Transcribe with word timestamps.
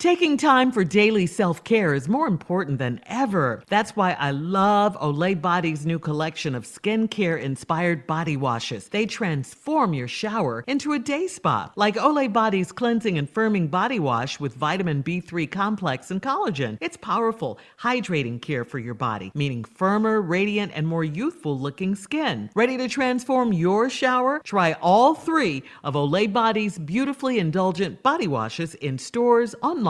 Taking 0.00 0.38
time 0.38 0.72
for 0.72 0.82
daily 0.82 1.26
self 1.26 1.62
care 1.62 1.92
is 1.92 2.08
more 2.08 2.26
important 2.26 2.78
than 2.78 3.02
ever. 3.04 3.62
That's 3.68 3.94
why 3.94 4.12
I 4.12 4.30
love 4.30 4.96
Olay 4.98 5.38
Body's 5.38 5.84
new 5.84 5.98
collection 5.98 6.54
of 6.54 6.64
skincare 6.64 7.38
inspired 7.38 8.06
body 8.06 8.34
washes. 8.34 8.88
They 8.88 9.04
transform 9.04 9.92
your 9.92 10.08
shower 10.08 10.64
into 10.66 10.94
a 10.94 10.98
day 10.98 11.26
spa, 11.26 11.70
like 11.76 11.96
Olay 11.96 12.32
Body's 12.32 12.72
cleansing 12.72 13.18
and 13.18 13.30
firming 13.30 13.70
body 13.70 13.98
wash 13.98 14.40
with 14.40 14.54
vitamin 14.54 15.02
B3 15.02 15.50
complex 15.50 16.10
and 16.10 16.22
collagen. 16.22 16.78
It's 16.80 16.96
powerful, 16.96 17.58
hydrating 17.78 18.40
care 18.40 18.64
for 18.64 18.78
your 18.78 18.94
body, 18.94 19.30
meaning 19.34 19.64
firmer, 19.64 20.22
radiant, 20.22 20.72
and 20.74 20.88
more 20.88 21.04
youthful 21.04 21.58
looking 21.58 21.94
skin. 21.94 22.48
Ready 22.54 22.78
to 22.78 22.88
transform 22.88 23.52
your 23.52 23.90
shower? 23.90 24.40
Try 24.44 24.72
all 24.80 25.14
three 25.14 25.62
of 25.84 25.92
Olay 25.92 26.32
Body's 26.32 26.78
beautifully 26.78 27.38
indulgent 27.38 28.02
body 28.02 28.28
washes 28.28 28.74
in 28.76 28.96
stores, 28.96 29.54
online, 29.60 29.89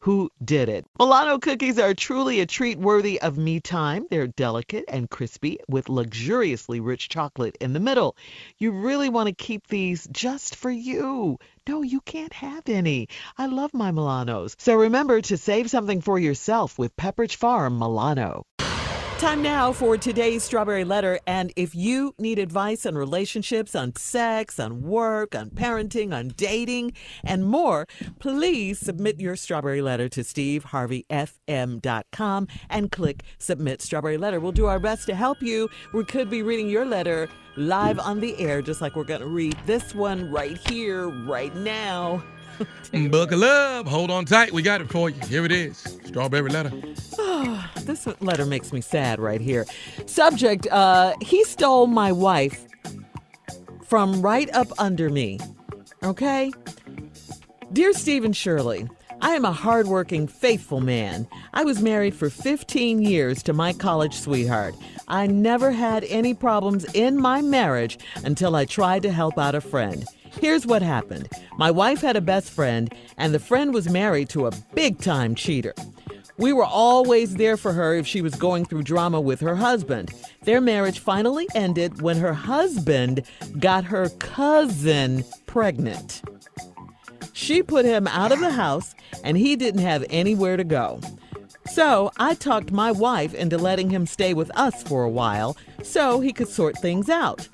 who 0.00 0.30
did 0.44 0.68
it. 0.68 0.86
Milano 0.98 1.38
cookies 1.38 1.78
are 1.78 1.94
truly 1.94 2.40
a 2.40 2.46
treat 2.46 2.78
worthy 2.78 3.20
of 3.20 3.36
me 3.36 3.60
time. 3.60 4.06
They're 4.10 4.26
delicate 4.26 4.84
and 4.88 5.10
crispy 5.10 5.58
with 5.68 5.88
luxuriously 5.88 6.80
rich 6.80 7.08
chocolate 7.08 7.56
in 7.60 7.72
the 7.72 7.80
middle. 7.80 8.16
You 8.58 8.72
really 8.72 9.08
want 9.08 9.28
to 9.28 9.34
keep 9.34 9.66
these 9.66 10.06
just 10.10 10.56
for 10.56 10.70
you. 10.70 11.38
No, 11.66 11.82
you 11.82 12.00
can't 12.00 12.32
have 12.32 12.68
any. 12.68 13.08
I 13.36 13.46
love 13.46 13.74
my 13.74 13.90
Milanos. 13.90 14.54
So 14.58 14.74
remember 14.74 15.20
to 15.22 15.36
save 15.36 15.70
something 15.70 16.00
for 16.00 16.18
yourself 16.18 16.78
with 16.78 16.96
Pepperidge 16.96 17.36
Farm 17.36 17.78
Milano. 17.78 18.44
Time 19.18 19.42
now 19.42 19.72
for 19.72 19.98
today's 19.98 20.44
Strawberry 20.44 20.84
Letter. 20.84 21.18
And 21.26 21.52
if 21.56 21.74
you 21.74 22.14
need 22.20 22.38
advice 22.38 22.86
on 22.86 22.94
relationships, 22.94 23.74
on 23.74 23.96
sex, 23.96 24.60
on 24.60 24.82
work, 24.82 25.34
on 25.34 25.50
parenting, 25.50 26.14
on 26.14 26.28
dating, 26.36 26.92
and 27.24 27.44
more, 27.44 27.88
please 28.20 28.78
submit 28.78 29.18
your 29.18 29.34
Strawberry 29.34 29.82
Letter 29.82 30.08
to 30.10 30.20
steveharveyfm.com 30.20 32.48
and 32.70 32.92
click 32.92 33.24
Submit 33.38 33.82
Strawberry 33.82 34.18
Letter. 34.18 34.38
We'll 34.38 34.52
do 34.52 34.66
our 34.66 34.78
best 34.78 35.06
to 35.06 35.16
help 35.16 35.42
you. 35.42 35.68
We 35.92 36.04
could 36.04 36.30
be 36.30 36.44
reading 36.44 36.68
your 36.68 36.84
letter 36.84 37.28
live 37.56 37.98
on 37.98 38.20
the 38.20 38.38
air, 38.38 38.62
just 38.62 38.80
like 38.80 38.94
we're 38.94 39.02
going 39.02 39.22
to 39.22 39.26
read 39.26 39.56
this 39.66 39.96
one 39.96 40.30
right 40.30 40.56
here, 40.68 41.08
right 41.08 41.52
now. 41.56 42.22
Buckle 43.10 43.44
up. 43.44 43.86
Hold 43.86 44.10
on 44.10 44.24
tight. 44.24 44.52
We 44.52 44.62
got 44.62 44.80
it 44.80 44.90
for 44.90 45.10
you. 45.10 45.20
Here 45.26 45.44
it 45.44 45.52
is. 45.52 45.78
Strawberry 46.04 46.50
letter. 46.50 46.72
Oh, 47.18 47.70
this 47.82 48.06
letter 48.20 48.46
makes 48.46 48.72
me 48.72 48.80
sad 48.80 49.20
right 49.20 49.40
here. 49.40 49.66
Subject 50.06 50.66
uh, 50.70 51.14
He 51.20 51.44
stole 51.44 51.86
my 51.86 52.12
wife 52.12 52.66
from 53.84 54.20
right 54.20 54.52
up 54.54 54.68
under 54.78 55.08
me. 55.08 55.38
Okay? 56.02 56.52
Dear 57.72 57.92
Steve 57.92 58.24
and 58.24 58.36
Shirley, 58.36 58.88
I 59.20 59.32
am 59.32 59.44
a 59.44 59.52
hardworking, 59.52 60.28
faithful 60.28 60.80
man. 60.80 61.26
I 61.52 61.64
was 61.64 61.82
married 61.82 62.14
for 62.14 62.30
15 62.30 63.02
years 63.02 63.42
to 63.44 63.52
my 63.52 63.72
college 63.72 64.14
sweetheart. 64.14 64.74
I 65.08 65.26
never 65.26 65.72
had 65.72 66.04
any 66.04 66.34
problems 66.34 66.84
in 66.94 67.16
my 67.16 67.42
marriage 67.42 67.98
until 68.24 68.54
I 68.54 68.64
tried 68.64 69.02
to 69.02 69.10
help 69.10 69.36
out 69.36 69.56
a 69.56 69.60
friend. 69.60 70.04
Here's 70.32 70.66
what 70.66 70.82
happened 70.82 71.28
my 71.56 71.70
wife 71.70 72.00
had 72.00 72.16
a 72.16 72.20
best 72.20 72.50
friend, 72.50 72.92
and 73.16 73.34
the 73.34 73.38
friend 73.38 73.74
was 73.74 73.88
married 73.88 74.28
to 74.30 74.46
a 74.46 74.52
big 74.74 75.00
time 75.00 75.34
cheater. 75.34 75.74
We 76.38 76.52
were 76.52 76.64
always 76.64 77.34
there 77.34 77.56
for 77.56 77.72
her 77.72 77.94
if 77.94 78.06
she 78.06 78.22
was 78.22 78.36
going 78.36 78.64
through 78.64 78.84
drama 78.84 79.20
with 79.20 79.40
her 79.40 79.56
husband. 79.56 80.12
Their 80.42 80.60
marriage 80.60 81.00
finally 81.00 81.48
ended 81.54 82.00
when 82.00 82.16
her 82.18 82.32
husband 82.32 83.22
got 83.58 83.84
her 83.84 84.08
cousin 84.20 85.24
pregnant. 85.46 86.22
She 87.32 87.62
put 87.62 87.84
him 87.84 88.06
out 88.06 88.30
of 88.30 88.38
the 88.38 88.52
house, 88.52 88.94
and 89.24 89.36
he 89.36 89.56
didn't 89.56 89.80
have 89.80 90.04
anywhere 90.10 90.56
to 90.56 90.64
go. 90.64 91.00
So 91.72 92.10
I 92.18 92.34
talked 92.34 92.72
my 92.72 92.92
wife 92.92 93.34
into 93.34 93.58
letting 93.58 93.90
him 93.90 94.06
stay 94.06 94.32
with 94.32 94.50
us 94.56 94.82
for 94.84 95.02
a 95.02 95.10
while 95.10 95.56
so 95.82 96.20
he 96.20 96.32
could 96.32 96.48
sort 96.48 96.78
things 96.78 97.08
out. 97.08 97.48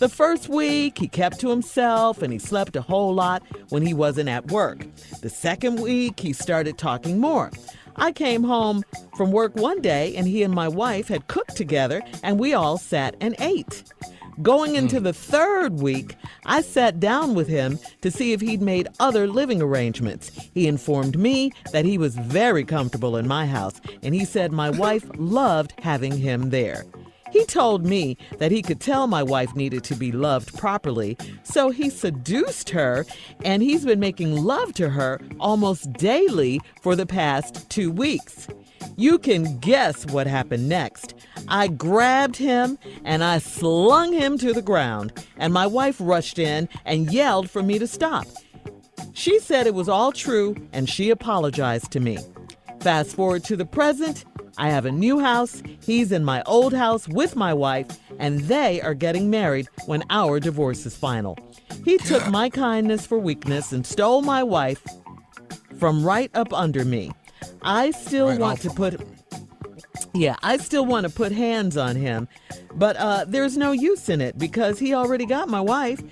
The 0.00 0.08
first 0.08 0.48
week, 0.48 0.96
he 0.96 1.08
kept 1.08 1.40
to 1.40 1.50
himself 1.50 2.22
and 2.22 2.32
he 2.32 2.38
slept 2.38 2.74
a 2.74 2.80
whole 2.80 3.12
lot 3.12 3.42
when 3.68 3.82
he 3.82 3.92
wasn't 3.92 4.30
at 4.30 4.50
work. 4.50 4.86
The 5.20 5.28
second 5.28 5.78
week, 5.78 6.20
he 6.20 6.32
started 6.32 6.78
talking 6.78 7.20
more. 7.20 7.50
I 7.96 8.12
came 8.12 8.42
home 8.42 8.82
from 9.18 9.30
work 9.30 9.54
one 9.56 9.82
day 9.82 10.16
and 10.16 10.26
he 10.26 10.42
and 10.42 10.54
my 10.54 10.68
wife 10.68 11.08
had 11.08 11.26
cooked 11.26 11.54
together 11.54 12.00
and 12.22 12.38
we 12.38 12.54
all 12.54 12.78
sat 12.78 13.14
and 13.20 13.36
ate. 13.40 13.84
Going 14.40 14.74
into 14.74 15.00
hmm. 15.00 15.04
the 15.04 15.12
third 15.12 15.82
week, 15.82 16.16
I 16.46 16.62
sat 16.62 16.98
down 16.98 17.34
with 17.34 17.48
him 17.48 17.78
to 18.00 18.10
see 18.10 18.32
if 18.32 18.40
he'd 18.40 18.62
made 18.62 18.88
other 19.00 19.28
living 19.28 19.60
arrangements. 19.60 20.30
He 20.54 20.66
informed 20.66 21.18
me 21.18 21.52
that 21.72 21.84
he 21.84 21.98
was 21.98 22.16
very 22.16 22.64
comfortable 22.64 23.18
in 23.18 23.28
my 23.28 23.44
house 23.44 23.78
and 24.02 24.14
he 24.14 24.24
said 24.24 24.50
my 24.50 24.70
wife 24.70 25.04
loved 25.18 25.74
having 25.78 26.16
him 26.16 26.48
there. 26.48 26.86
He 27.30 27.44
told 27.44 27.86
me 27.86 28.16
that 28.38 28.52
he 28.52 28.62
could 28.62 28.80
tell 28.80 29.06
my 29.06 29.22
wife 29.22 29.54
needed 29.54 29.84
to 29.84 29.94
be 29.94 30.12
loved 30.12 30.56
properly, 30.56 31.16
so 31.42 31.70
he 31.70 31.90
seduced 31.90 32.70
her, 32.70 33.06
and 33.44 33.62
he's 33.62 33.84
been 33.84 34.00
making 34.00 34.36
love 34.36 34.74
to 34.74 34.90
her 34.90 35.20
almost 35.38 35.92
daily 35.94 36.60
for 36.82 36.96
the 36.96 37.06
past 37.06 37.68
two 37.70 37.90
weeks. 37.90 38.48
You 38.96 39.18
can 39.18 39.58
guess 39.60 40.04
what 40.06 40.26
happened 40.26 40.68
next. 40.68 41.14
I 41.48 41.68
grabbed 41.68 42.36
him 42.36 42.78
and 43.04 43.24
I 43.24 43.38
slung 43.38 44.12
him 44.12 44.36
to 44.38 44.52
the 44.52 44.62
ground, 44.62 45.12
and 45.36 45.52
my 45.52 45.66
wife 45.66 45.96
rushed 46.00 46.38
in 46.38 46.68
and 46.84 47.12
yelled 47.12 47.48
for 47.48 47.62
me 47.62 47.78
to 47.78 47.86
stop. 47.86 48.26
She 49.12 49.38
said 49.38 49.66
it 49.66 49.74
was 49.74 49.88
all 49.88 50.12
true 50.12 50.54
and 50.72 50.88
she 50.88 51.10
apologized 51.10 51.90
to 51.92 52.00
me. 52.00 52.18
Fast 52.80 53.14
forward 53.16 53.44
to 53.44 53.56
the 53.56 53.66
present, 53.66 54.24
I 54.60 54.68
have 54.68 54.84
a 54.84 54.92
new 54.92 55.20
house. 55.20 55.62
He's 55.80 56.12
in 56.12 56.22
my 56.22 56.42
old 56.44 56.74
house 56.74 57.08
with 57.08 57.34
my 57.34 57.54
wife, 57.54 57.98
and 58.18 58.40
they 58.40 58.82
are 58.82 58.92
getting 58.92 59.30
married 59.30 59.68
when 59.86 60.04
our 60.10 60.38
divorce 60.38 60.84
is 60.84 60.94
final. 60.94 61.38
He 61.82 61.96
took 61.96 62.28
my 62.28 62.50
kindness 62.50 63.06
for 63.06 63.18
weakness 63.18 63.72
and 63.72 63.86
stole 63.86 64.20
my 64.20 64.42
wife 64.42 64.86
from 65.78 66.04
right 66.04 66.30
up 66.34 66.52
under 66.52 66.84
me. 66.84 67.10
I 67.62 67.90
still 67.92 68.28
Right 68.28 68.38
want 68.38 68.60
to 68.60 68.70
put 68.70 69.00
yeah, 70.12 70.36
I 70.42 70.58
still 70.58 70.84
want 70.84 71.06
to 71.06 71.12
put 71.12 71.32
hands 71.32 71.78
on 71.78 71.96
him, 71.96 72.28
but 72.74 72.96
uh, 72.96 73.24
there's 73.26 73.56
no 73.56 73.72
use 73.72 74.10
in 74.10 74.20
it 74.20 74.36
because 74.36 74.78
he 74.78 74.92
already 74.92 75.24
got 75.24 75.48
my 75.48 75.60
wife. 75.62 76.02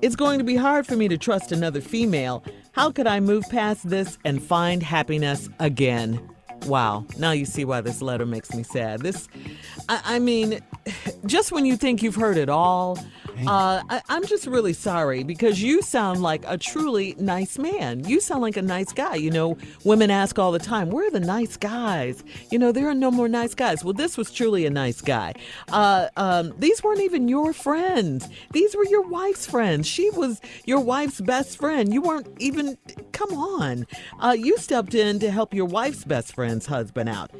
It's 0.00 0.14
going 0.14 0.38
to 0.38 0.44
be 0.44 0.54
hard 0.54 0.86
for 0.86 0.94
me 0.94 1.08
to 1.08 1.18
trust 1.18 1.50
another 1.50 1.80
female. 1.80 2.44
How 2.70 2.92
could 2.92 3.08
I 3.08 3.18
move 3.18 3.44
past 3.50 3.90
this 3.90 4.16
and 4.24 4.40
find 4.40 4.80
happiness 4.80 5.48
again? 5.58 6.29
Wow, 6.66 7.06
now 7.18 7.32
you 7.32 7.46
see 7.46 7.64
why 7.64 7.80
this 7.80 8.00
letter 8.02 8.26
makes 8.26 8.54
me 8.54 8.62
sad. 8.62 9.00
This, 9.00 9.28
I, 9.88 10.00
I 10.04 10.18
mean, 10.18 10.60
just 11.26 11.52
when 11.52 11.64
you 11.64 11.76
think 11.76 12.02
you've 12.02 12.14
heard 12.14 12.36
it 12.36 12.48
all, 12.48 12.98
uh, 13.46 13.82
I, 13.88 14.02
I'm 14.10 14.26
just 14.26 14.46
really 14.46 14.74
sorry 14.74 15.22
because 15.22 15.62
you 15.62 15.80
sound 15.80 16.20
like 16.20 16.44
a 16.46 16.58
truly 16.58 17.16
nice 17.18 17.58
man. 17.58 18.04
You 18.04 18.20
sound 18.20 18.42
like 18.42 18.58
a 18.58 18.62
nice 18.62 18.92
guy. 18.92 19.14
You 19.14 19.30
know, 19.30 19.56
women 19.84 20.10
ask 20.10 20.38
all 20.38 20.52
the 20.52 20.58
time, 20.58 20.90
where 20.90 21.08
are 21.08 21.10
the 21.10 21.20
nice 21.20 21.56
guys? 21.56 22.22
You 22.50 22.58
know, 22.58 22.70
there 22.70 22.88
are 22.88 22.94
no 22.94 23.10
more 23.10 23.28
nice 23.28 23.54
guys. 23.54 23.82
Well, 23.82 23.94
this 23.94 24.18
was 24.18 24.30
truly 24.30 24.66
a 24.66 24.70
nice 24.70 25.00
guy. 25.00 25.34
Uh, 25.72 26.08
um, 26.16 26.52
these 26.58 26.82
weren't 26.82 27.00
even 27.00 27.28
your 27.28 27.52
friends, 27.52 28.28
these 28.52 28.76
were 28.76 28.84
your 28.86 29.08
wife's 29.08 29.46
friends. 29.46 29.88
She 29.88 30.10
was 30.10 30.40
your 30.66 30.80
wife's 30.80 31.20
best 31.20 31.56
friend. 31.56 31.92
You 31.92 32.02
weren't 32.02 32.28
even, 32.38 32.76
come 33.20 33.36
on. 33.36 33.86
Uh, 34.18 34.34
you 34.38 34.56
stepped 34.56 34.94
in 34.94 35.18
to 35.18 35.30
help 35.30 35.52
your 35.52 35.66
wife's 35.66 36.04
best 36.04 36.34
friend's 36.34 36.66
husband 36.66 37.08
out. 37.08 37.30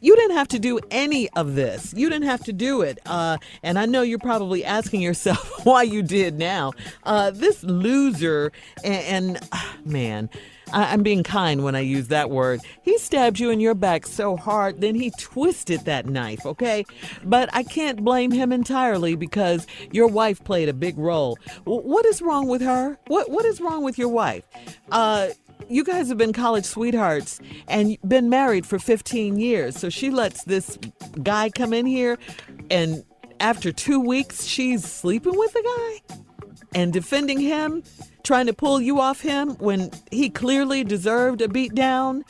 You 0.00 0.16
didn't 0.16 0.36
have 0.36 0.48
to 0.48 0.58
do 0.58 0.80
any 0.90 1.30
of 1.30 1.54
this. 1.54 1.94
You 1.96 2.10
didn't 2.10 2.28
have 2.28 2.44
to 2.44 2.52
do 2.52 2.82
it. 2.82 2.98
Uh, 3.06 3.38
and 3.62 3.78
I 3.78 3.86
know 3.86 4.02
you're 4.02 4.18
probably 4.18 4.64
asking 4.64 5.00
yourself 5.00 5.60
why 5.64 5.84
you 5.84 6.02
did 6.02 6.38
now. 6.38 6.72
Uh, 7.04 7.30
this 7.30 7.62
loser, 7.62 8.52
and, 8.84 9.36
and 9.36 9.48
ah, 9.52 9.76
man, 9.84 10.28
I, 10.72 10.92
I'm 10.92 11.02
being 11.02 11.22
kind 11.22 11.64
when 11.64 11.74
I 11.74 11.80
use 11.80 12.08
that 12.08 12.30
word. 12.30 12.60
He 12.82 12.98
stabbed 12.98 13.38
you 13.38 13.50
in 13.50 13.60
your 13.60 13.74
back 13.74 14.06
so 14.06 14.36
hard, 14.36 14.80
then 14.80 14.94
he 14.94 15.10
twisted 15.18 15.80
that 15.84 16.06
knife, 16.06 16.44
okay? 16.46 16.84
But 17.24 17.48
I 17.52 17.62
can't 17.62 18.02
blame 18.04 18.30
him 18.30 18.52
entirely 18.52 19.14
because 19.14 19.66
your 19.92 20.06
wife 20.08 20.42
played 20.44 20.68
a 20.68 20.72
big 20.74 20.98
role. 20.98 21.38
W- 21.64 21.82
What 21.82 22.06
is 22.06 22.22
wrong 22.22 22.48
with 22.48 22.62
her? 22.62 22.98
What 23.08 23.30
What 23.30 23.44
is 23.44 23.60
wrong 23.60 23.82
with 23.84 23.98
your 23.98 24.08
wife? 24.08 24.44
Uh, 24.90 25.28
you 25.68 25.84
guys 25.84 26.08
have 26.08 26.18
been 26.18 26.32
college 26.32 26.64
sweethearts 26.64 27.40
and 27.68 27.96
been 28.06 28.28
married 28.28 28.66
for 28.66 28.78
15 28.78 29.38
years. 29.38 29.78
So 29.78 29.88
she 29.88 30.10
lets 30.10 30.44
this 30.44 30.76
guy 31.22 31.50
come 31.50 31.72
in 31.72 31.86
here, 31.86 32.18
and 32.70 33.04
after 33.40 33.72
two 33.72 34.00
weeks, 34.00 34.44
she's 34.44 34.84
sleeping 34.84 35.36
with 35.36 35.52
the 35.52 35.62
guy 35.62 36.16
and 36.74 36.92
defending 36.92 37.38
him, 37.40 37.82
trying 38.22 38.46
to 38.46 38.52
pull 38.52 38.80
you 38.80 39.00
off 39.00 39.20
him 39.20 39.50
when 39.56 39.90
he 40.10 40.30
clearly 40.30 40.84
deserved 40.84 41.40
a 41.42 41.48
beat 41.48 41.74
down. 41.74 42.24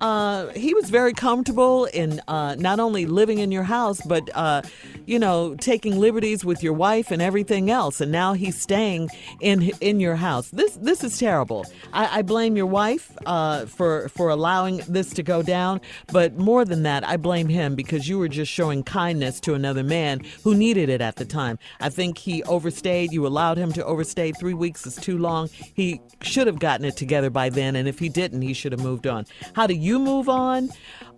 Uh, 0.00 0.48
he 0.48 0.74
was 0.74 0.90
very 0.90 1.12
comfortable 1.12 1.84
in 1.86 2.20
uh, 2.26 2.56
not 2.56 2.80
only 2.80 3.06
living 3.06 3.38
in 3.38 3.52
your 3.52 3.62
house, 3.62 4.00
but 4.00 4.28
uh, 4.34 4.60
you 5.06 5.18
know, 5.18 5.54
taking 5.56 5.98
liberties 5.98 6.44
with 6.44 6.62
your 6.62 6.72
wife 6.72 7.10
and 7.10 7.20
everything 7.22 7.70
else. 7.70 8.00
And 8.00 8.12
now 8.12 8.32
he's 8.32 8.60
staying 8.60 9.08
in 9.40 9.70
in 9.80 10.00
your 10.00 10.16
house. 10.16 10.50
This 10.50 10.76
this 10.76 11.04
is 11.04 11.18
terrible. 11.18 11.66
I, 11.92 12.18
I 12.18 12.22
blame 12.22 12.56
your 12.56 12.66
wife 12.66 13.16
uh, 13.26 13.66
for 13.66 14.08
for 14.08 14.28
allowing 14.28 14.78
this 14.88 15.12
to 15.14 15.22
go 15.22 15.42
down. 15.42 15.80
But 16.12 16.36
more 16.36 16.64
than 16.64 16.82
that, 16.84 17.06
I 17.06 17.16
blame 17.16 17.48
him 17.48 17.74
because 17.74 18.08
you 18.08 18.18
were 18.18 18.28
just 18.28 18.50
showing 18.52 18.82
kindness 18.82 19.40
to 19.40 19.54
another 19.54 19.82
man 19.82 20.20
who 20.44 20.54
needed 20.54 20.88
it 20.88 21.00
at 21.00 21.16
the 21.16 21.24
time. 21.24 21.58
I 21.80 21.88
think 21.88 22.18
he 22.18 22.42
overstayed. 22.44 23.12
You 23.12 23.26
allowed 23.26 23.58
him 23.58 23.72
to 23.72 23.84
overstay. 23.84 24.32
Three 24.32 24.54
weeks 24.54 24.86
is 24.86 24.96
too 24.96 25.18
long. 25.18 25.48
He 25.74 26.00
should 26.20 26.46
have 26.46 26.58
gotten 26.58 26.84
it 26.84 26.96
together 26.96 27.30
by 27.30 27.48
then. 27.48 27.76
And 27.76 27.88
if 27.88 27.98
he 27.98 28.08
didn't, 28.08 28.42
he 28.42 28.54
should 28.54 28.72
have 28.72 28.82
moved 28.82 29.06
on. 29.06 29.26
How 29.54 29.66
do 29.66 29.74
you 29.74 29.98
move 29.98 30.28
on? 30.28 30.70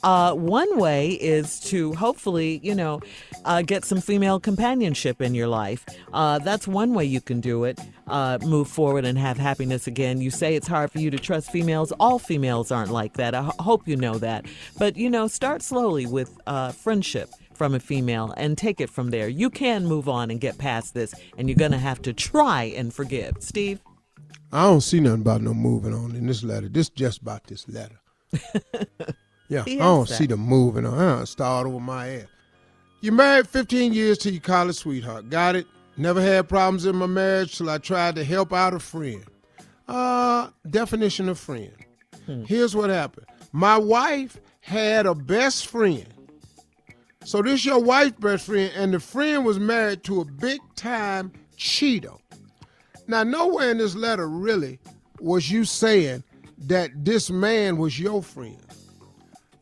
Uh, 0.02 0.34
one 0.34 0.78
way 0.78 1.12
is 1.12 1.58
to 1.60 1.94
hopefully, 1.94 2.60
you 2.62 2.74
know, 2.74 3.00
uh, 3.46 3.62
get 3.62 3.73
some 3.82 4.02
female 4.02 4.38
companionship 4.38 5.22
in 5.22 5.34
your 5.34 5.48
life. 5.48 5.86
Uh, 6.12 6.38
that's 6.38 6.68
one 6.68 6.92
way 6.92 7.06
you 7.06 7.22
can 7.22 7.40
do 7.40 7.64
it. 7.64 7.80
Uh, 8.06 8.36
move 8.42 8.68
forward 8.68 9.06
and 9.06 9.16
have 9.16 9.38
happiness 9.38 9.86
again. 9.86 10.20
You 10.20 10.30
say 10.30 10.54
it's 10.54 10.68
hard 10.68 10.92
for 10.92 10.98
you 10.98 11.10
to 11.10 11.18
trust 11.18 11.50
females. 11.50 11.92
All 11.98 12.18
females 12.18 12.70
aren't 12.70 12.90
like 12.90 13.14
that. 13.14 13.34
I 13.34 13.46
h- 13.46 13.54
hope 13.60 13.88
you 13.88 13.96
know 13.96 14.18
that. 14.18 14.44
But, 14.78 14.98
you 14.98 15.08
know, 15.08 15.26
start 15.28 15.62
slowly 15.62 16.04
with 16.04 16.38
uh, 16.46 16.72
friendship 16.72 17.30
from 17.54 17.74
a 17.74 17.80
female 17.80 18.34
and 18.36 18.58
take 18.58 18.82
it 18.82 18.90
from 18.90 19.08
there. 19.10 19.28
You 19.28 19.48
can 19.48 19.86
move 19.86 20.08
on 20.08 20.30
and 20.30 20.38
get 20.40 20.58
past 20.58 20.92
this, 20.92 21.14
and 21.38 21.48
you're 21.48 21.56
going 21.56 21.72
to 21.72 21.78
have 21.78 22.02
to 22.02 22.12
try 22.12 22.64
and 22.76 22.92
forgive. 22.92 23.36
Steve? 23.40 23.80
I 24.52 24.64
don't 24.64 24.82
see 24.82 25.00
nothing 25.00 25.22
about 25.22 25.42
no 25.42 25.54
moving 25.54 25.94
on 25.94 26.14
in 26.14 26.26
this 26.26 26.44
letter. 26.44 26.68
This 26.68 26.90
just 26.90 27.22
about 27.22 27.46
this 27.46 27.68
letter. 27.68 28.00
yeah, 29.48 29.62
I 29.66 29.76
don't 29.76 30.08
has 30.08 30.18
see 30.18 30.26
the 30.26 30.36
moving 30.36 30.86
on. 30.86 31.20
I 31.20 31.24
start 31.24 31.66
over 31.66 31.80
my 31.80 32.08
ass. 32.08 32.26
You 33.04 33.12
married 33.12 33.46
15 33.46 33.92
years 33.92 34.16
to 34.16 34.30
your 34.30 34.40
college 34.40 34.76
sweetheart. 34.76 35.28
Got 35.28 35.56
it? 35.56 35.66
Never 35.98 36.22
had 36.22 36.48
problems 36.48 36.86
in 36.86 36.96
my 36.96 37.04
marriage 37.04 37.58
till 37.58 37.68
I 37.68 37.76
tried 37.76 38.14
to 38.14 38.24
help 38.24 38.50
out 38.50 38.72
a 38.72 38.78
friend. 38.78 39.22
Uh, 39.86 40.48
definition 40.70 41.28
of 41.28 41.38
friend. 41.38 41.70
Here's 42.46 42.74
what 42.74 42.88
happened. 42.88 43.26
My 43.52 43.76
wife 43.76 44.40
had 44.62 45.04
a 45.04 45.14
best 45.14 45.66
friend. 45.66 46.06
So 47.26 47.42
this 47.42 47.66
your 47.66 47.78
wife's 47.78 48.18
best 48.18 48.46
friend, 48.46 48.72
and 48.74 48.94
the 48.94 49.00
friend 49.00 49.44
was 49.44 49.58
married 49.58 50.02
to 50.04 50.22
a 50.22 50.24
big 50.24 50.62
time 50.74 51.30
cheater. 51.58 52.14
Now, 53.06 53.22
nowhere 53.22 53.70
in 53.70 53.76
this 53.76 53.94
letter 53.94 54.26
really 54.30 54.78
was 55.20 55.50
you 55.50 55.66
saying 55.66 56.24
that 56.56 57.04
this 57.04 57.28
man 57.28 57.76
was 57.76 58.00
your 58.00 58.22
friend. 58.22 58.64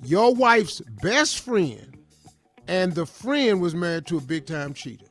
Your 0.04 0.32
wife's 0.32 0.80
best 1.02 1.40
friend 1.40 1.91
and 2.68 2.94
the 2.94 3.06
friend 3.06 3.60
was 3.60 3.74
married 3.74 4.06
to 4.06 4.18
a 4.18 4.20
big 4.20 4.46
time 4.46 4.74
cheater. 4.74 5.06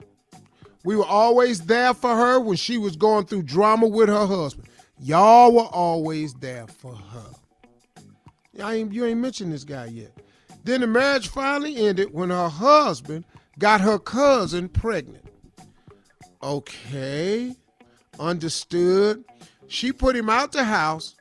We 0.84 0.96
were 0.96 1.06
always 1.06 1.62
there 1.62 1.94
for 1.94 2.16
her 2.16 2.40
when 2.40 2.58
she 2.58 2.78
was 2.78 2.96
going 2.96 3.26
through 3.26 3.44
drama 3.44 3.88
with 3.88 4.10
her 4.10 4.26
husband. 4.26 4.68
Y'all 5.00 5.54
were 5.54 5.62
always 5.62 6.34
there 6.36 6.68
for 6.68 6.96
her. 6.96 7.32
I 8.62 8.76
ain't, 8.76 8.94
you 8.94 9.06
ain't 9.06 9.20
mentioned 9.20 9.54
this 9.54 9.64
guy 9.64 9.86
yet. 9.86 10.12
Then 10.64 10.82
the 10.82 10.88
marriage 10.88 11.28
finally 11.28 11.76
ended 11.76 12.14
when 12.14 12.30
her 12.30 12.50
husband 12.50 13.26
got 13.58 13.82
her 13.82 13.98
cousin 13.98 14.70
pregnant. 14.70 15.26
Okay, 16.44 17.56
understood. 18.20 19.24
She 19.68 19.92
put 19.92 20.16
him 20.16 20.30
out 20.30 20.52
the 20.52 20.64
house. 20.64 21.16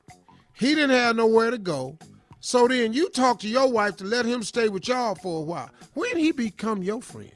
He 0.55 0.75
didn't 0.75 0.91
have 0.91 1.17
nowhere 1.17 1.51
to 1.51 1.59
go. 1.59 1.99
So 2.41 2.67
then 2.67 2.93
you 2.93 3.09
talk 3.11 3.39
to 3.41 3.49
your 3.49 3.71
wife 3.71 3.97
to 3.99 4.05
let 4.05 4.25
him 4.27 4.43
stay 4.43 4.69
with 4.69 4.89
y'all 4.89 5.15
for 5.15 5.39
a 5.39 5.43
while. 5.43 5.71
When 5.95 6.17
he 6.17 6.33
become 6.33 6.83
your 6.83 7.03
friend? 7.03 7.33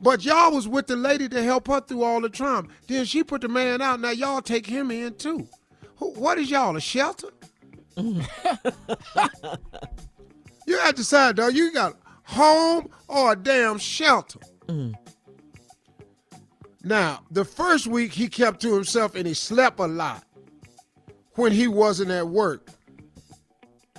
But 0.00 0.24
y'all 0.24 0.52
was 0.52 0.66
with 0.68 0.86
the 0.86 0.96
lady 0.96 1.28
to 1.30 1.42
help 1.42 1.68
her 1.68 1.80
through 1.80 2.02
all 2.02 2.20
the 2.20 2.28
trauma. 2.28 2.68
Then 2.88 3.04
she 3.04 3.22
put 3.24 3.40
the 3.42 3.48
man 3.48 3.80
out. 3.80 4.00
Now 4.00 4.10
y'all 4.10 4.42
take 4.42 4.66
him 4.66 4.90
in 4.90 5.14
too. 5.14 5.46
Who- 5.96 6.12
What 6.14 6.38
is 6.38 6.50
y'all, 6.50 6.76
a 6.76 6.80
shelter? 6.80 7.28
you 7.96 8.22
have 10.78 10.90
to 10.90 10.92
decide, 10.96 11.36
though. 11.36 11.48
You 11.48 11.72
got 11.72 11.94
home 12.24 12.88
or 13.08 13.32
a 13.32 13.36
damn 13.36 13.78
shelter. 13.78 14.40
Mm. 14.66 14.94
Now, 16.82 17.20
the 17.30 17.44
first 17.44 17.86
week 17.86 18.12
he 18.12 18.28
kept 18.28 18.60
to 18.62 18.74
himself 18.74 19.14
and 19.14 19.26
he 19.26 19.32
slept 19.34 19.78
a 19.78 19.86
lot 19.86 20.24
when 21.36 21.52
he 21.52 21.66
wasn't 21.68 22.10
at 22.10 22.28
work. 22.28 22.68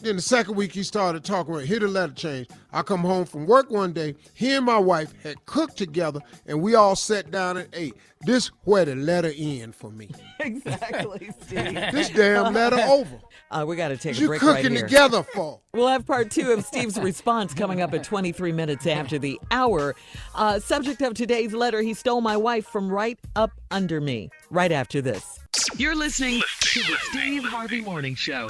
Then 0.06 0.18
the 0.18 0.22
second 0.22 0.54
week 0.54 0.72
he 0.72 0.84
started 0.84 1.24
talking. 1.24 1.52
Well, 1.52 1.64
here 1.64 1.80
the 1.80 1.88
letter 1.88 2.14
change. 2.14 2.48
I 2.72 2.84
come 2.84 3.00
home 3.00 3.26
from 3.26 3.48
work 3.48 3.72
one 3.72 3.92
day. 3.92 4.14
He 4.36 4.54
and 4.54 4.64
my 4.64 4.78
wife 4.78 5.16
had 5.24 5.44
cooked 5.48 5.78
together, 5.78 6.20
and 6.46 6.62
we 6.62 6.76
all 6.76 6.96
sat 6.96 7.32
down 7.32 7.58
and 7.58 7.68
ate. 7.74 7.96
This 8.22 8.52
where 8.66 8.86
the 8.86 8.94
letter 8.94 9.34
end 9.36 9.74
for 9.76 9.90
me. 9.90 10.12
Exactly, 10.40 11.32
Steve. 11.42 11.74
This 11.92 12.10
damn 12.10 12.54
letter 12.54 12.80
over. 12.86 13.20
Uh, 13.50 13.66
we 13.68 13.76
got 13.76 13.88
to 13.88 13.98
take 13.98 14.14
What 14.14 14.20
a 14.20 14.22
you 14.22 14.28
break 14.28 14.42
right 14.44 14.56
cooking 14.58 14.78
here. 14.78 14.86
together 14.86 15.24
for? 15.24 15.60
We'll 15.74 15.88
have 15.88 16.06
part 16.06 16.30
two 16.30 16.52
of 16.52 16.64
Steve's 16.64 17.00
response 17.00 17.56
coming 17.56 17.82
up 17.82 17.94
at 17.96 18.04
23 18.04 18.52
minutes 18.52 18.86
after 18.86 19.18
the 19.18 19.40
hour. 19.50 19.96
Uh, 20.36 20.60
subject 20.60 21.02
of 21.02 21.16
today's 21.16 21.52
letter 21.54 21.82
He 21.82 21.96
stole 21.96 22.22
my 22.22 22.38
wife 22.38 22.68
from 22.68 22.90
right 22.92 23.18
up 23.36 23.52
under 23.72 24.00
me. 24.00 24.30
Right 24.52 24.72
after 24.72 25.02
this. 25.02 25.40
You're 25.78 25.96
listening 25.96 26.42
to 26.60 26.80
the 26.82 26.96
Steve 27.10 27.44
Harvey 27.44 27.82
Morning 27.82 28.14
Show. 28.14 28.48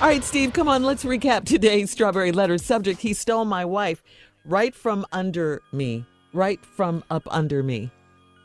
All 0.00 0.08
right, 0.10 0.24
Steve, 0.24 0.52
come 0.52 0.68
on. 0.68 0.82
Let's 0.82 1.04
recap 1.04 1.44
today's 1.44 1.90
strawberry 1.90 2.32
letter 2.32 2.58
subject. 2.58 3.00
He 3.00 3.14
stole 3.14 3.44
my 3.44 3.64
wife 3.64 4.02
right 4.44 4.74
from 4.74 5.06
under 5.12 5.62
me. 5.72 6.04
Right 6.32 6.60
from 6.66 7.04
up 7.10 7.22
under 7.30 7.62
me. 7.62 7.90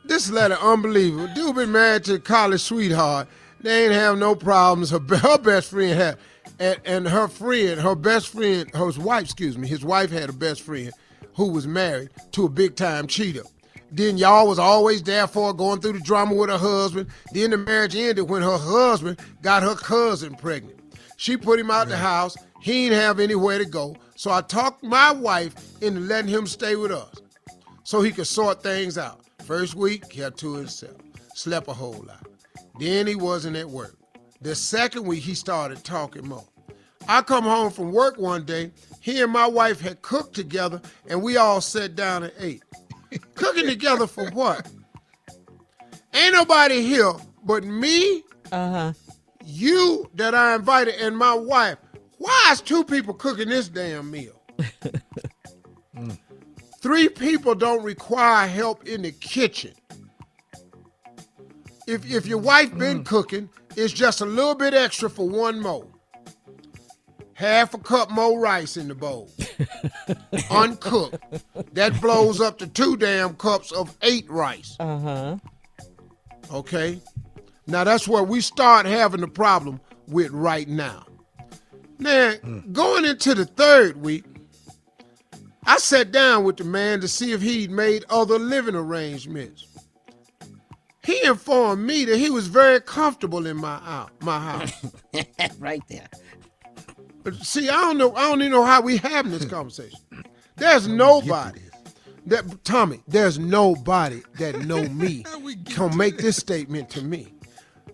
This 0.04 0.30
letter 0.30 0.54
unbelievable. 0.54 1.26
Dude 1.34 1.56
been 1.56 1.72
married 1.72 2.04
to 2.04 2.14
a 2.14 2.18
college 2.18 2.60
sweetheart. 2.62 3.28
They 3.60 3.84
ain't 3.84 3.92
have 3.92 4.16
no 4.16 4.34
problems. 4.34 4.90
Her, 4.90 5.00
her 5.16 5.38
best 5.38 5.70
friend 5.70 5.98
had, 5.98 6.18
and, 6.60 6.80
and 6.86 7.08
her 7.08 7.28
friend, 7.28 7.80
her 7.80 7.96
best 7.96 8.28
friend, 8.28 8.70
her 8.74 8.90
wife, 8.92 9.24
excuse 9.24 9.58
me, 9.58 9.66
his 9.68 9.84
wife 9.84 10.10
had 10.10 10.30
a 10.30 10.32
best 10.32 10.62
friend 10.62 10.92
who 11.34 11.50
was 11.50 11.66
married 11.66 12.10
to 12.32 12.46
a 12.46 12.48
big 12.48 12.76
time 12.76 13.06
cheater. 13.06 13.42
Then 13.92 14.16
y'all 14.18 14.46
was 14.46 14.60
always 14.60 15.02
there 15.02 15.26
for 15.26 15.48
her, 15.48 15.52
going 15.52 15.80
through 15.80 15.94
the 15.94 16.00
drama 16.00 16.34
with 16.34 16.48
her 16.48 16.58
husband. 16.58 17.10
Then 17.32 17.50
the 17.50 17.58
marriage 17.58 17.96
ended 17.96 18.30
when 18.30 18.40
her 18.40 18.56
husband 18.56 19.18
got 19.42 19.64
her 19.64 19.74
cousin 19.74 20.36
pregnant. 20.36 20.79
She 21.20 21.36
put 21.36 21.60
him 21.60 21.70
out 21.70 21.88
the 21.88 21.98
house. 21.98 22.34
He 22.62 22.88
didn't 22.88 22.98
have 22.98 23.20
anywhere 23.20 23.58
to 23.58 23.66
go. 23.66 23.94
So 24.16 24.30
I 24.30 24.40
talked 24.40 24.82
my 24.82 25.12
wife 25.12 25.54
into 25.82 26.00
letting 26.00 26.30
him 26.30 26.46
stay 26.46 26.76
with 26.76 26.90
us 26.92 27.14
so 27.84 28.00
he 28.00 28.10
could 28.10 28.26
sort 28.26 28.62
things 28.62 28.96
out. 28.96 29.20
First 29.44 29.74
week, 29.74 30.08
kept 30.08 30.38
to 30.38 30.54
himself, 30.54 30.96
slept 31.34 31.68
a 31.68 31.74
whole 31.74 32.02
lot. 32.08 32.26
Then 32.78 33.06
he 33.06 33.16
wasn't 33.16 33.56
at 33.56 33.68
work. 33.68 33.98
The 34.40 34.54
second 34.54 35.04
week, 35.04 35.22
he 35.22 35.34
started 35.34 35.84
talking 35.84 36.26
more. 36.26 36.48
I 37.06 37.20
come 37.20 37.44
home 37.44 37.70
from 37.70 37.92
work 37.92 38.16
one 38.16 38.46
day. 38.46 38.70
He 39.02 39.20
and 39.20 39.30
my 39.30 39.46
wife 39.46 39.78
had 39.78 40.00
cooked 40.00 40.34
together, 40.34 40.80
and 41.06 41.22
we 41.22 41.36
all 41.36 41.60
sat 41.60 41.96
down 41.96 42.22
and 42.22 42.32
ate. 42.38 42.62
Cooking 43.34 43.66
together 43.66 44.06
for 44.06 44.30
what? 44.30 44.66
Ain't 46.14 46.32
nobody 46.32 46.80
here 46.80 47.12
but 47.44 47.62
me, 47.64 48.22
Uh 48.50 48.70
huh. 48.70 48.92
You 49.44 50.10
that 50.14 50.34
I 50.34 50.54
invited, 50.54 50.94
and 50.96 51.16
my 51.16 51.34
wife. 51.34 51.78
Why 52.18 52.50
is 52.52 52.60
two 52.60 52.84
people 52.84 53.14
cooking 53.14 53.48
this 53.48 53.68
damn 53.68 54.10
meal? 54.10 54.40
Three 56.80 57.08
people 57.08 57.54
don't 57.54 57.82
require 57.82 58.46
help 58.46 58.86
in 58.86 59.02
the 59.02 59.12
kitchen. 59.12 59.72
If 61.86 62.10
if 62.10 62.26
your 62.26 62.38
wife 62.38 62.76
been 62.76 63.04
cooking, 63.04 63.48
it's 63.76 63.92
just 63.92 64.20
a 64.20 64.26
little 64.26 64.54
bit 64.54 64.74
extra 64.74 65.10
for 65.10 65.28
one 65.28 65.60
more. 65.60 65.86
Half 67.34 67.72
a 67.72 67.78
cup 67.78 68.10
more 68.10 68.38
rice 68.38 68.76
in 68.76 68.88
the 68.88 68.94
bowl. 68.94 69.30
Uncooked. 70.50 71.16
That 71.72 71.98
blows 72.00 72.38
up 72.40 72.58
to 72.58 72.66
two 72.66 72.98
damn 72.98 73.34
cups 73.34 73.72
of 73.72 73.96
eight 74.02 74.28
rice. 74.30 74.76
Uh 74.78 74.98
huh. 74.98 75.36
Okay? 76.52 77.00
Now 77.70 77.84
that's 77.84 78.08
where 78.08 78.24
we 78.24 78.40
start 78.40 78.84
having 78.84 79.20
the 79.20 79.28
problem 79.28 79.80
with 80.08 80.32
right 80.32 80.68
now. 80.68 81.06
Now, 82.00 82.34
going 82.72 83.04
into 83.04 83.34
the 83.34 83.44
third 83.44 84.00
week, 84.02 84.24
I 85.66 85.76
sat 85.78 86.10
down 86.10 86.44
with 86.44 86.56
the 86.56 86.64
man 86.64 87.00
to 87.02 87.08
see 87.08 87.32
if 87.32 87.42
he'd 87.42 87.70
made 87.70 88.04
other 88.08 88.38
living 88.38 88.74
arrangements. 88.74 89.66
He 91.04 91.22
informed 91.24 91.86
me 91.86 92.04
that 92.06 92.16
he 92.16 92.30
was 92.30 92.46
very 92.46 92.80
comfortable 92.80 93.46
in 93.46 93.56
my 93.56 93.78
house. 93.78 94.10
My 94.20 94.40
house. 94.40 94.86
right 95.58 95.82
there. 95.88 96.08
See, 97.42 97.68
I 97.68 97.72
don't 97.72 97.98
know. 97.98 98.14
I 98.14 98.28
don't 98.28 98.40
even 98.40 98.52
know 98.52 98.64
how 98.64 98.80
we 98.80 98.96
having 98.96 99.30
this 99.30 99.44
conversation. 99.44 99.98
There's 100.56 100.88
nobody 100.88 101.60
that 102.26 102.64
Tommy. 102.64 103.00
There's 103.06 103.38
nobody 103.38 104.22
that 104.38 104.60
know 104.66 104.88
me 104.88 105.24
can 105.66 105.96
make 105.96 106.18
this 106.18 106.36
statement 106.36 106.88
to 106.90 107.02
me 107.02 107.34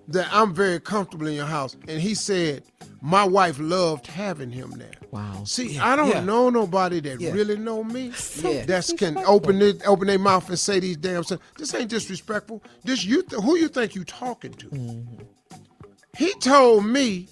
that 0.08 0.28
I'm 0.32 0.54
very 0.54 0.80
comfortable 0.80 1.26
in 1.26 1.34
your 1.34 1.46
house. 1.46 1.76
And 1.88 2.00
he 2.00 2.14
said 2.14 2.62
my 3.00 3.24
wife 3.24 3.58
loved 3.58 4.06
having 4.06 4.50
him 4.50 4.70
there. 4.72 4.90
Wow. 5.10 5.44
See, 5.44 5.78
I 5.78 5.96
don't 5.96 6.08
yeah. 6.08 6.20
know 6.20 6.50
nobody 6.50 7.00
that 7.00 7.20
Yeah. 7.20 7.30
really 7.32 7.56
know 7.56 7.82
me 7.84 8.12
Yeah. 8.42 8.64
that 8.66 8.92
can 8.98 9.18
open 9.18 9.60
it, 9.62 9.82
open 9.86 10.06
their 10.08 10.18
mouth 10.18 10.48
and 10.48 10.58
say 10.58 10.80
these 10.80 10.96
damn 10.96 11.22
things. 11.24 11.40
This 11.58 11.74
ain't 11.74 11.90
disrespectful. 11.90 12.62
This 12.84 13.04
you 13.04 13.22
th- 13.22 13.42
who 13.42 13.56
you 13.56 13.68
think 13.68 13.94
you 13.94 14.04
talking 14.04 14.52
to? 14.54 14.66
Mm-hmm. 14.66 15.22
He 16.16 16.32
told 16.34 16.86
me 16.86 17.28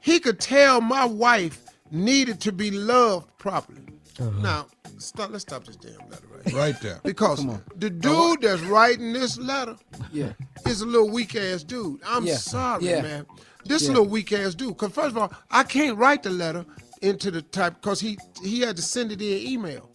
he 0.00 0.18
could 0.20 0.40
tell 0.40 0.80
my 0.80 1.04
wife 1.04 1.64
needed 1.90 2.40
to 2.40 2.52
be 2.52 2.70
loved 2.70 3.28
properly. 3.38 3.82
Uh-huh. 4.18 4.30
Now, 4.40 4.66
stop, 4.98 5.30
let's 5.30 5.42
stop 5.42 5.64
this 5.64 5.76
damn 5.76 5.92
letter 6.08 6.26
right 6.34 6.48
here. 6.48 6.58
Right 6.58 6.80
there. 6.80 7.00
Because 7.04 7.44
the 7.76 7.90
dude 7.90 8.40
that's 8.42 8.62
writing 8.62 9.12
this 9.12 9.36
letter 9.38 9.76
Yeah. 10.12 10.32
is 10.66 10.80
a 10.80 10.86
little 10.86 11.10
weak 11.10 11.36
ass 11.36 11.62
dude. 11.62 12.00
I'm 12.06 12.24
Yeah. 12.24 12.36
sorry, 12.36 12.86
Yeah. 12.86 13.02
man. 13.02 13.26
This 13.64 13.82
Yeah. 13.82 13.88
little 13.90 14.06
weak 14.06 14.32
ass 14.32 14.54
dude. 14.54 14.76
Cause 14.78 14.92
first 14.92 15.08
of 15.08 15.18
all, 15.18 15.32
I 15.50 15.64
can't 15.64 15.98
write 15.98 16.22
the 16.22 16.30
letter 16.30 16.64
into 17.02 17.30
the 17.30 17.42
type 17.42 17.74
because 17.80 18.00
he 18.00 18.16
he 18.42 18.60
had 18.60 18.76
to 18.76 18.82
send 18.82 19.12
it 19.12 19.20
in 19.20 19.46
email. 19.46 19.90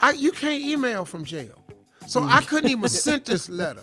I 0.00 0.12
you 0.12 0.32
can't 0.32 0.62
email 0.62 1.04
from 1.04 1.24
jail. 1.24 1.60
So 2.08 2.22
I 2.22 2.40
couldn't 2.42 2.70
even 2.70 2.88
send 2.88 3.24
this 3.26 3.48
letter. 3.48 3.82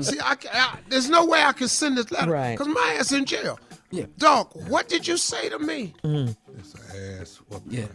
See, 0.00 0.18
I, 0.20 0.36
I- 0.52 0.78
there's 0.88 1.08
no 1.10 1.26
way 1.26 1.42
I 1.42 1.52
can 1.52 1.68
send 1.68 1.98
this 1.98 2.10
letter 2.10 2.30
Right. 2.32 2.56
because 2.58 2.72
my 2.72 2.96
ass 2.98 3.12
in 3.12 3.26
jail. 3.26 3.60
Yeah. 3.90 4.06
Dog, 4.18 4.50
what 4.68 4.88
did 4.88 5.06
you 5.06 5.16
say 5.16 5.48
to 5.48 5.58
me? 5.58 5.94
It's 6.02 6.74
an 6.74 7.20
ass 7.20 7.40
whooping. 7.48 7.72
Yeah. 7.72 7.86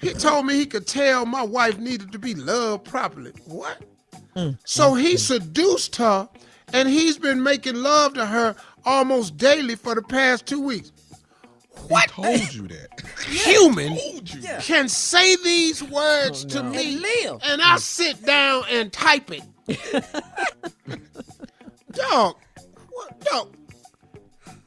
He 0.00 0.14
told 0.14 0.46
me 0.46 0.54
he 0.54 0.66
could 0.66 0.86
tell 0.86 1.26
my 1.26 1.42
wife 1.42 1.78
needed 1.78 2.12
to 2.12 2.18
be 2.18 2.34
loved 2.34 2.84
properly. 2.84 3.32
What? 3.44 3.82
Mm. 4.36 4.58
So 4.64 4.94
he 4.94 5.16
seduced 5.16 5.96
her, 5.96 6.28
and 6.72 6.88
he's 6.88 7.18
been 7.18 7.42
making 7.42 7.76
love 7.76 8.14
to 8.14 8.26
her 8.26 8.56
almost 8.84 9.36
daily 9.36 9.74
for 9.74 9.94
the 9.94 10.02
past 10.02 10.46
two 10.46 10.60
weeks. 10.60 10.92
What? 11.88 12.08
told 12.08 12.52
you 12.52 12.68
that. 12.68 13.00
Human 13.26 13.96
told 13.96 14.34
you. 14.34 14.42
can 14.60 14.88
say 14.88 15.36
these 15.36 15.82
words 15.82 16.44
to 16.46 16.60
oh, 16.60 16.70
me, 16.70 16.94
And 16.94 17.02
live. 17.02 17.40
and 17.44 17.62
I 17.62 17.76
sit 17.76 18.24
down 18.24 18.64
and 18.70 18.92
type 18.92 19.30
it. 19.30 19.42
dog, 21.92 22.36
what, 22.90 23.20
dog? 23.20 23.56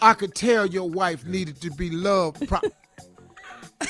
I 0.01 0.13
could 0.13 0.35
tell 0.35 0.65
your 0.65 0.89
wife 0.89 1.25
needed 1.25 1.61
to 1.61 1.71
be 1.71 1.89
loved. 1.89 2.47
Pro- 2.47 2.59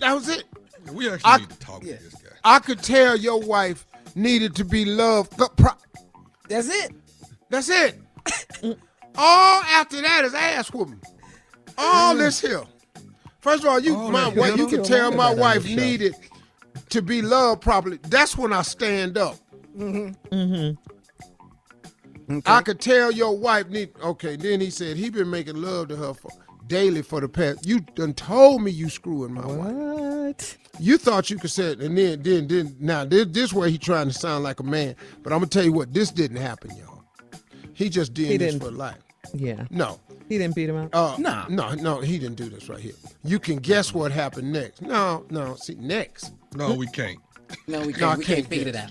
that 0.00 0.12
was 0.12 0.28
it. 0.28 0.44
We 0.92 1.10
actually 1.10 1.30
I- 1.30 1.36
need 1.38 1.50
to 1.50 1.58
talk 1.58 1.84
Yeah. 1.84 1.96
to 1.96 2.02
this 2.04 2.14
guy. 2.14 2.28
I 2.44 2.58
could 2.60 2.82
tell 2.82 3.16
your 3.16 3.40
wife 3.40 3.86
needed 4.14 4.54
to 4.56 4.64
be 4.64 4.84
loved. 4.84 5.36
Pro- 5.36 5.48
pro- 5.48 5.72
That's 6.48 6.68
it. 6.68 6.92
That's 7.50 7.68
it. 7.68 7.98
all 9.16 9.62
after 9.62 10.00
that 10.00 10.24
is 10.24 10.34
ass 10.34 10.72
whooping. 10.72 11.00
All 11.76 12.14
mm. 12.14 12.18
this 12.18 12.40
here. 12.40 12.62
First 13.40 13.64
of 13.64 13.70
all, 13.70 13.78
you 13.78 13.94
All 13.94 14.10
my 14.10 14.30
that 14.30 14.36
wife, 14.36 14.56
you 14.56 14.66
can 14.66 14.82
tell 14.82 15.12
my 15.12 15.32
wife 15.32 15.64
needed 15.64 16.14
to 16.90 17.02
be 17.02 17.22
loved 17.22 17.62
properly. 17.62 17.98
That's 18.08 18.36
when 18.36 18.52
I 18.52 18.62
stand 18.62 19.16
up. 19.16 19.36
Mm-hmm. 19.76 20.34
Mm-hmm. 20.34 20.74
I 22.46 22.62
could 22.62 22.80
tell 22.80 23.10
your 23.10 23.36
wife 23.36 23.68
need. 23.68 23.90
Okay, 24.02 24.36
then 24.36 24.60
he 24.60 24.70
said 24.70 24.96
he 24.96 25.08
been 25.08 25.30
making 25.30 25.62
love 25.62 25.88
to 25.88 25.96
her 25.96 26.14
for 26.14 26.30
daily 26.66 27.02
for 27.02 27.20
the 27.20 27.28
past. 27.28 27.66
You 27.66 27.80
done 27.80 28.14
told 28.14 28.62
me 28.62 28.70
you 28.70 28.90
screwing 28.90 29.34
my 29.34 29.46
wife. 29.46 29.74
What? 30.28 30.56
You 30.78 30.98
thought 30.98 31.30
you 31.30 31.38
could 31.38 31.50
say 31.50 31.72
it, 31.72 31.80
and 31.80 31.96
then, 31.96 32.22
then, 32.22 32.46
then. 32.46 32.76
Now 32.78 33.04
this, 33.04 33.26
this 33.30 33.52
way 33.52 33.70
he 33.70 33.78
trying 33.78 34.08
to 34.08 34.12
sound 34.14 34.44
like 34.44 34.60
a 34.60 34.62
man, 34.62 34.94
but 35.22 35.32
I'm 35.32 35.38
gonna 35.40 35.48
tell 35.48 35.64
you 35.64 35.72
what, 35.72 35.92
this 35.92 36.10
didn't 36.10 36.36
happen, 36.36 36.70
y'all. 36.76 37.02
He 37.74 37.88
just 37.88 38.12
did 38.14 38.26
He 38.30 38.36
this 38.36 38.52
didn't- 38.52 38.64
for 38.66 38.70
life. 38.70 38.98
Yeah. 39.34 39.64
No, 39.70 40.00
He 40.28 40.38
didn't 40.38 40.54
beat 40.54 40.68
him 40.70 40.76
up. 40.76 40.94
uh, 40.94 41.16
no. 41.18 41.44
no, 41.48 41.74
no, 41.74 42.00
he 42.00 42.18
didn't 42.18 42.36
do 42.36 42.48
this 42.48 42.68
right 42.68 42.78
here. 42.78 42.94
You 43.24 43.38
can 43.38 43.56
guess 43.56 43.92
what 43.92 44.10
happened 44.12 44.52
next. 44.52 44.80
No, 44.82 45.26
no, 45.30 45.54
see, 45.56 45.74
next, 45.74 46.32
No, 46.54 46.74
we 46.74 46.86
can't. 46.86 47.18
No, 47.66 47.80
we 47.80 47.92
can't. 47.92 48.00
No, 48.00 48.08
we 48.16 48.22
can't 48.22 48.22
can't 48.24 48.46
figure 48.46 48.68
it 48.68 48.76
out. 48.76 48.90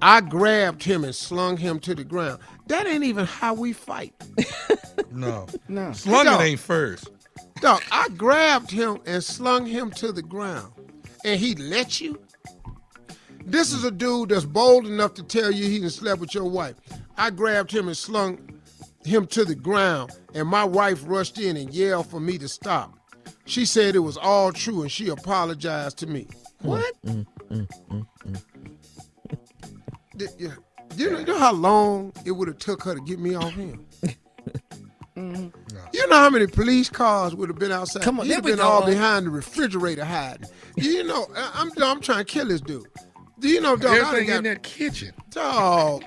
I 0.00 0.20
grabbed 0.20 0.82
him 0.82 1.04
and 1.04 1.14
slung 1.14 1.56
him 1.56 1.78
to 1.80 1.94
the 1.94 2.02
ground. 2.04 2.40
That 2.66 2.86
ain't 2.88 3.04
even 3.04 3.24
how 3.26 3.54
we 3.54 3.72
fight. 3.72 4.14
No. 5.10 5.46
No. 5.68 5.92
Slung 5.92 6.24
No. 6.24 6.40
it 6.40 6.42
ain't 6.44 6.60
first. 6.60 7.08
Dog, 7.62 7.80
I 7.92 8.08
grabbed 8.16 8.72
him 8.72 8.98
and 9.06 9.22
slung 9.22 9.66
him 9.66 9.92
to 9.92 10.10
the 10.10 10.20
ground. 10.20 10.72
And 11.24 11.38
he 11.38 11.54
let 11.54 12.00
you? 12.00 12.20
This 13.46 13.72
is 13.72 13.84
a 13.84 13.90
dude 13.92 14.30
that's 14.30 14.44
bold 14.44 14.84
enough 14.84 15.14
to 15.14 15.22
tell 15.22 15.52
you 15.52 15.64
he 15.68 15.78
done 15.78 15.88
slept 15.90 16.20
with 16.20 16.34
your 16.34 16.50
wife. 16.50 16.74
I 17.16 17.30
grabbed 17.30 17.70
him 17.70 17.86
and 17.86 17.96
slung 17.96 18.60
him 19.04 19.28
to 19.28 19.44
the 19.44 19.54
ground, 19.54 20.10
and 20.34 20.48
my 20.48 20.64
wife 20.64 21.04
rushed 21.06 21.38
in 21.38 21.56
and 21.56 21.72
yelled 21.72 22.08
for 22.08 22.18
me 22.18 22.36
to 22.38 22.48
stop. 22.48 22.98
She 23.44 23.64
said 23.64 23.94
it 23.94 24.00
was 24.00 24.16
all 24.16 24.52
true 24.52 24.82
and 24.82 24.90
she 24.90 25.08
apologized 25.08 25.98
to 25.98 26.08
me. 26.08 26.26
What? 26.62 26.92
Mm, 27.04 27.26
mm, 27.48 27.68
mm, 27.90 28.42
Did- 30.16 30.30
yeah. 30.36 30.50
You 30.96 31.10
know, 31.10 31.18
you 31.20 31.26
know 31.26 31.38
how 31.38 31.52
long 31.52 32.12
it 32.24 32.32
would 32.32 32.48
have 32.48 32.58
took 32.58 32.82
her 32.82 32.94
to 32.94 33.00
get 33.00 33.18
me 33.20 33.34
off 33.36 33.52
him? 33.52 33.86
Mm-hmm. 35.16 35.48
You 35.92 36.08
know 36.08 36.16
how 36.16 36.30
many 36.30 36.46
police 36.46 36.88
cars 36.88 37.34
would 37.34 37.48
have 37.50 37.58
been 37.58 37.72
outside? 37.72 38.02
Come 38.02 38.18
on, 38.20 38.26
He'd 38.26 38.32
have 38.34 38.44
been 38.44 38.56
go. 38.56 38.62
all 38.62 38.86
behind 38.86 39.26
the 39.26 39.30
refrigerator 39.30 40.04
hiding. 40.04 40.48
You 40.76 41.04
know, 41.04 41.26
I- 41.36 41.50
I'm 41.54 41.70
I'm 41.82 42.00
trying 42.00 42.24
to 42.24 42.24
kill 42.24 42.48
this 42.48 42.60
dude. 42.62 42.86
Do 43.38 43.48
you 43.48 43.60
know, 43.60 43.76
dog? 43.76 43.92
I 43.92 43.98
done 43.98 44.06
Everything 44.06 44.34
in 44.36 44.44
that 44.44 44.62
kitchen. 44.62 45.12
dog. 45.30 46.04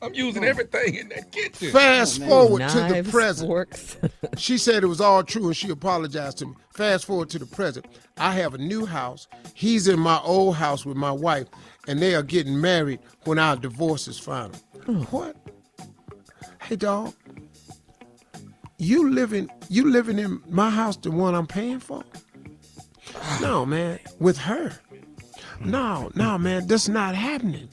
I'm 0.00 0.12
using 0.14 0.44
everything 0.44 0.96
in 0.96 1.08
that 1.10 1.32
kitchen. 1.32 1.70
Fast 1.70 2.20
oh, 2.24 2.28
forward 2.28 2.68
to 2.68 2.74
the 2.76 2.88
Knives, 2.88 3.10
present. 3.10 3.48
forks. 3.48 3.96
She 4.36 4.58
said 4.58 4.82
it 4.82 4.86
was 4.88 5.00
all 5.00 5.22
true 5.22 5.46
and 5.46 5.56
she 5.56 5.70
apologized 5.70 6.38
to 6.38 6.46
me. 6.46 6.54
Fast 6.74 7.04
forward 7.06 7.30
to 7.30 7.38
the 7.38 7.46
present. 7.46 7.86
I 8.18 8.32
have 8.32 8.52
a 8.54 8.58
new 8.58 8.84
house. 8.84 9.28
He's 9.54 9.86
in 9.88 9.98
my 10.00 10.18
old 10.18 10.56
house 10.56 10.84
with 10.84 10.96
my 10.96 11.12
wife, 11.12 11.46
and 11.88 12.00
they 12.02 12.14
are 12.14 12.22
getting 12.22 12.60
married 12.60 12.98
when 13.24 13.38
our 13.38 13.56
divorce 13.56 14.06
is 14.08 14.18
final. 14.18 14.50
Oh. 14.88 14.94
What? 15.10 15.36
Hey, 16.60 16.76
dog. 16.76 17.14
You 18.78 19.10
living 19.10 19.48
you 19.68 19.90
living 19.90 20.18
in 20.18 20.42
my 20.48 20.70
house, 20.70 20.96
the 20.96 21.10
one 21.10 21.34
I'm 21.34 21.46
paying 21.46 21.80
for? 21.80 22.04
No, 23.40 23.64
man. 23.64 23.98
With 24.18 24.38
her. 24.38 24.72
No, 25.60 26.10
no, 26.14 26.36
man. 26.38 26.66
That's 26.66 26.88
not 26.88 27.14
happening. 27.14 27.68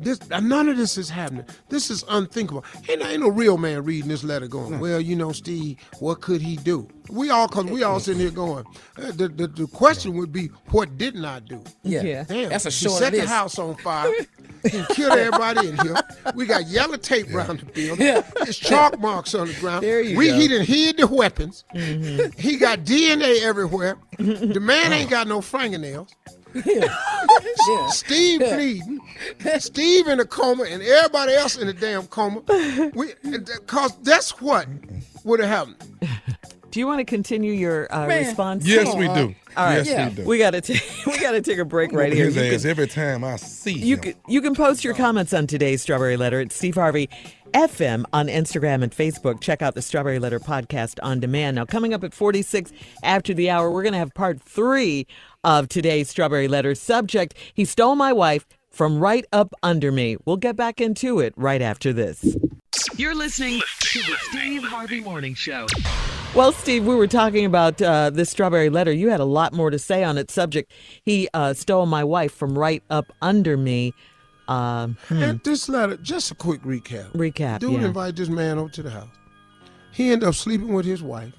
This 0.00 0.18
none 0.28 0.68
of 0.68 0.76
this 0.76 0.98
is 0.98 1.08
happening. 1.08 1.44
This 1.68 1.90
is 1.90 2.04
unthinkable. 2.08 2.64
Ain't, 2.88 3.02
ain't 3.02 3.20
no 3.20 3.28
real 3.28 3.56
man 3.58 3.84
reading 3.84 4.08
this 4.08 4.24
letter 4.24 4.48
going, 4.48 4.80
well, 4.80 5.00
you 5.00 5.14
know, 5.14 5.32
Steve, 5.32 5.78
what 6.00 6.20
could 6.20 6.40
he 6.40 6.56
do? 6.56 6.88
We 7.10 7.30
all, 7.30 7.48
cause 7.48 7.66
we 7.66 7.82
all 7.82 8.00
sitting 8.00 8.20
here 8.20 8.30
going. 8.30 8.64
uh, 8.98 9.12
the, 9.12 9.28
the 9.28 9.46
the 9.46 9.66
question 9.68 10.16
would 10.16 10.32
be, 10.32 10.46
what 10.70 10.98
didn't 10.98 11.24
I 11.24 11.40
do? 11.40 11.62
Yeah. 11.82 12.02
Yeah. 12.02 12.24
Damn, 12.24 12.48
That's 12.50 12.66
a 12.66 12.70
he 12.70 12.86
short 12.86 12.98
set 12.98 13.12
the 13.12 13.26
house 13.26 13.58
on 13.58 13.76
fire. 13.76 14.12
He 14.64 14.82
killed 14.94 15.12
everybody 15.12 15.68
in 15.68 15.78
here. 15.78 15.94
We 16.34 16.46
got 16.46 16.66
yellow 16.66 16.96
tape 16.96 17.34
around 17.34 17.60
the 17.60 17.66
building. 17.66 18.06
Yeah. 18.06 18.22
There's 18.36 18.58
chalk 18.58 18.98
marks 18.98 19.34
on 19.34 19.48
the 19.48 19.54
ground. 19.60 19.82
There 19.84 20.00
you 20.00 20.16
we, 20.16 20.28
go. 20.28 20.34
He 20.36 20.48
done 20.48 20.64
hid 20.64 20.96
the 20.96 21.06
weapons. 21.06 21.64
He 21.74 22.56
got 22.56 22.78
DNA 22.78 23.42
everywhere. 23.42 23.98
The 24.16 24.60
man 24.60 24.94
ain't 24.94 25.10
got 25.18 25.28
no 25.28 25.42
fingernails. 25.42 26.14
Yeah. 26.54 26.88
Steve 27.88 28.40
pleading, 28.40 29.00
Steve 29.58 30.06
in 30.08 30.20
a 30.20 30.24
coma, 30.24 30.64
and 30.64 30.82
everybody 30.82 31.34
else 31.34 31.56
in 31.56 31.68
a 31.68 31.72
damn 31.72 32.06
coma. 32.06 32.42
We, 32.94 33.12
cause 33.66 33.96
that's 34.02 34.40
what 34.40 34.66
would 35.24 35.40
have 35.40 35.48
happened. 35.48 36.10
Do 36.70 36.80
you 36.80 36.86
want 36.88 36.98
to 36.98 37.04
continue 37.04 37.52
your 37.52 37.92
uh, 37.94 38.06
response? 38.06 38.66
Yes, 38.66 38.94
we 38.96 39.06
do. 39.06 39.34
All 39.56 39.64
right. 39.66 39.76
Yes, 39.76 39.86
Yeah. 39.88 40.08
we 40.08 40.14
do. 40.16 40.24
We 40.24 40.38
gotta 40.38 40.60
take 40.60 40.82
we 41.06 41.18
gotta 41.20 41.40
take 41.40 41.58
a 41.58 41.64
break 41.64 41.92
right 41.92 42.12
here. 42.12 42.24
His 42.24 42.36
ass 42.36 42.62
can, 42.62 42.70
every 42.70 42.88
time 42.88 43.22
I 43.22 43.36
see 43.36 43.72
you 43.72 43.94
him. 43.96 44.02
can 44.02 44.14
you 44.26 44.42
can 44.42 44.54
post 44.56 44.82
your 44.82 44.94
comments 44.94 45.32
on 45.32 45.46
today's 45.46 45.82
Strawberry 45.82 46.16
Letter 46.16 46.40
at 46.40 46.50
Steve 46.50 46.74
Harvey 46.74 47.08
FM 47.54 48.04
on 48.12 48.26
Instagram 48.26 48.82
and 48.82 48.92
Facebook. 48.92 49.40
Check 49.40 49.62
out 49.62 49.74
the 49.74 49.82
Strawberry 49.82 50.18
Letter 50.18 50.40
podcast 50.40 50.98
on 51.02 51.20
demand. 51.20 51.54
Now, 51.54 51.64
coming 51.64 51.94
up 51.94 52.02
at 52.02 52.12
46 52.12 52.72
after 53.02 53.32
the 53.32 53.48
hour, 53.48 53.70
we're 53.70 53.82
going 53.82 53.92
to 53.92 53.98
have 53.98 54.12
part 54.12 54.42
three 54.42 55.06
of 55.44 55.68
today's 55.68 56.10
Strawberry 56.10 56.48
Letter 56.48 56.74
subject. 56.74 57.34
He 57.54 57.64
stole 57.64 57.94
my 57.94 58.12
wife 58.12 58.46
from 58.70 58.98
right 58.98 59.24
up 59.32 59.54
under 59.62 59.92
me. 59.92 60.16
We'll 60.24 60.36
get 60.36 60.56
back 60.56 60.80
into 60.80 61.20
it 61.20 61.32
right 61.36 61.62
after 61.62 61.92
this. 61.92 62.36
You're 62.96 63.14
listening 63.14 63.60
to 63.80 63.98
the 64.00 64.16
Steve 64.30 64.64
Harvey 64.64 65.00
Morning 65.00 65.34
Show. 65.34 65.66
Well, 66.34 66.50
Steve, 66.50 66.84
we 66.84 66.96
were 66.96 67.06
talking 67.06 67.44
about 67.44 67.80
uh, 67.80 68.10
this 68.10 68.30
strawberry 68.30 68.68
letter. 68.68 68.92
You 68.92 69.10
had 69.10 69.20
a 69.20 69.24
lot 69.24 69.52
more 69.52 69.70
to 69.70 69.78
say 69.78 70.02
on 70.02 70.18
its 70.18 70.34
subject. 70.34 70.72
He 71.04 71.28
uh, 71.32 71.54
stole 71.54 71.86
my 71.86 72.02
wife 72.02 72.32
from 72.32 72.58
right 72.58 72.82
up 72.90 73.12
under 73.22 73.56
me. 73.56 73.94
Um, 74.48 74.96
hmm, 75.08 75.22
And 75.22 75.40
this 75.44 75.68
letter, 75.68 75.96
just 75.96 76.30
a 76.30 76.34
quick 76.34 76.62
recap. 76.62 77.12
recap. 77.12 77.60
Dude 77.60 77.80
yeah. 77.80 77.86
invited 77.86 78.16
this 78.16 78.28
man 78.28 78.58
over 78.58 78.70
to 78.72 78.82
the 78.82 78.90
house. 78.90 79.08
He 79.92 80.10
ended 80.12 80.28
up 80.28 80.34
sleeping 80.34 80.72
with 80.74 80.84
his 80.84 81.02
wife. 81.02 81.32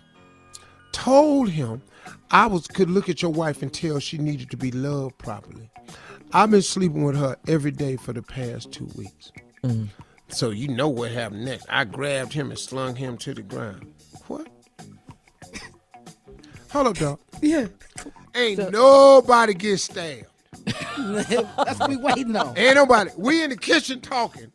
Told 0.92 1.50
him 1.50 1.82
I 2.32 2.48
was 2.48 2.68
could 2.68 2.90
look 2.90 3.10
at 3.10 3.22
your 3.22 3.32
wife 3.32 3.62
and 3.62 3.74
tell 3.74 4.00
she 4.00 4.18
needed 4.18 4.50
to 4.52 4.58
be 4.58 4.72
loved 4.72 5.18
properly. 5.18 5.70
I've 6.34 6.52
been 6.52 6.62
sleeping 6.62 7.04
with 7.04 7.18
her 7.18 7.36
every 7.48 7.72
day 7.72 7.98
for 7.98 8.14
the 8.14 8.22
past 8.22 8.72
two 8.72 8.90
weeks. 8.96 9.32
Mm. 9.64 9.90
So 10.30 10.50
you 10.50 10.68
know 10.70 10.90
what 10.90 11.12
happened 11.12 11.46
next. 11.46 11.66
I 11.70 11.84
grabbed 11.84 12.34
him 12.34 12.50
and 12.50 12.58
slung 12.60 12.96
him 12.96 13.18
to 13.20 13.34
the 13.34 13.42
ground. 13.42 13.94
What? 14.28 14.48
Hold 16.72 16.88
up, 16.88 16.98
dog. 16.98 17.20
Yeah. 17.42 17.68
Ain't 18.34 18.72
nobody 18.72 19.54
get 19.54 19.80
stabbed. 19.80 20.26
That's 21.58 21.80
what 21.80 21.90
we 21.90 21.98
waiting 21.98 22.36
on. 22.36 22.58
Ain't 22.58 22.76
nobody. 22.76 23.12
We 23.18 23.44
in 23.44 23.50
the 23.50 23.58
kitchen 23.58 24.02
talking. 24.02 24.52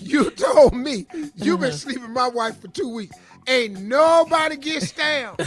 You 0.00 0.30
told 0.30 0.74
me 0.74 1.06
you 1.34 1.58
been 1.58 1.72
sleeping 1.84 2.12
my 2.12 2.28
wife 2.28 2.60
for 2.60 2.68
two 2.68 2.88
weeks. 2.94 3.16
Ain't 3.48 3.80
nobody 3.80 4.56
get 4.56 4.82
stabbed. 4.82 5.40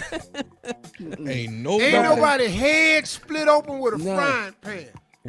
Ain't 1.26 1.54
nobody. 1.54 1.84
Ain't 1.86 2.04
nobody 2.04 2.48
head 2.48 3.08
split 3.08 3.48
open 3.48 3.80
with 3.80 3.94
a 3.96 3.98
No. 3.98 4.16
frying 4.16 4.54
pan. 4.62 4.88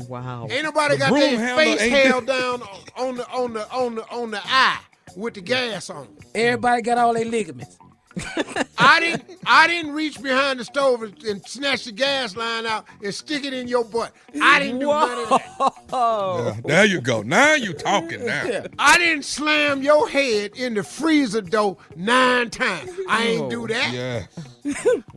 Wow. 0.09 0.49
Ain't 0.51 0.65
nobody 0.65 0.95
The 0.95 0.99
got 0.99 1.13
their 1.15 1.57
face 1.57 1.81
held 1.81 2.27
down 2.27 2.63
on 2.97 3.17
the 3.17 3.29
on 3.31 3.53
the 3.53 3.71
on 3.71 3.95
the 3.95 4.09
on 4.11 4.31
the 4.33 4.41
eye 4.45 4.81
with 5.15 5.35
the 5.35 5.41
gas 5.41 5.89
on. 5.91 6.05
it. 6.05 6.25
Everybody 6.35 6.83
got 6.83 6.99
all 6.99 7.15
their 7.15 7.25
ligaments. 7.27 7.79
I 8.79 9.01
didn't 9.01 9.25
I 9.47 9.67
didn't 9.67 9.93
reach 9.93 10.23
behind 10.23 10.61
the 10.61 10.65
stove 10.65 11.03
and, 11.03 11.23
and 11.25 11.47
snatch 11.47 11.85
the 11.85 11.93
gas 11.93 12.37
line 12.37 12.67
out 12.67 12.87
and 13.03 13.15
stick 13.15 13.45
it 13.45 13.53
in 13.53 13.69
your 13.69 13.85
butt. 13.85 14.13
I 14.41 14.59
didn't 14.61 14.79
do 14.81 14.87
none 14.87 15.19
of 15.19 15.29
that. 15.29 15.73
Oh. 15.93 16.45
Yeah, 16.45 16.61
there 16.65 16.85
you 16.87 17.01
go. 17.01 17.23
Now 17.23 17.55
you 17.55 17.73
talking 17.73 18.25
now. 18.27 18.65
I 18.79 18.99
didn't 18.99 19.25
slam 19.25 19.83
your 19.83 20.09
head 20.09 20.53
in 20.57 20.75
the 20.75 20.83
freezer 20.83 21.41
door 21.41 21.77
nine 21.97 22.51
times. 22.51 22.91
I 23.09 23.25
ain't 23.25 23.51
do 23.51 23.65
oh, 23.65 23.67
that. 23.69 23.93
Yeah. 23.93 24.27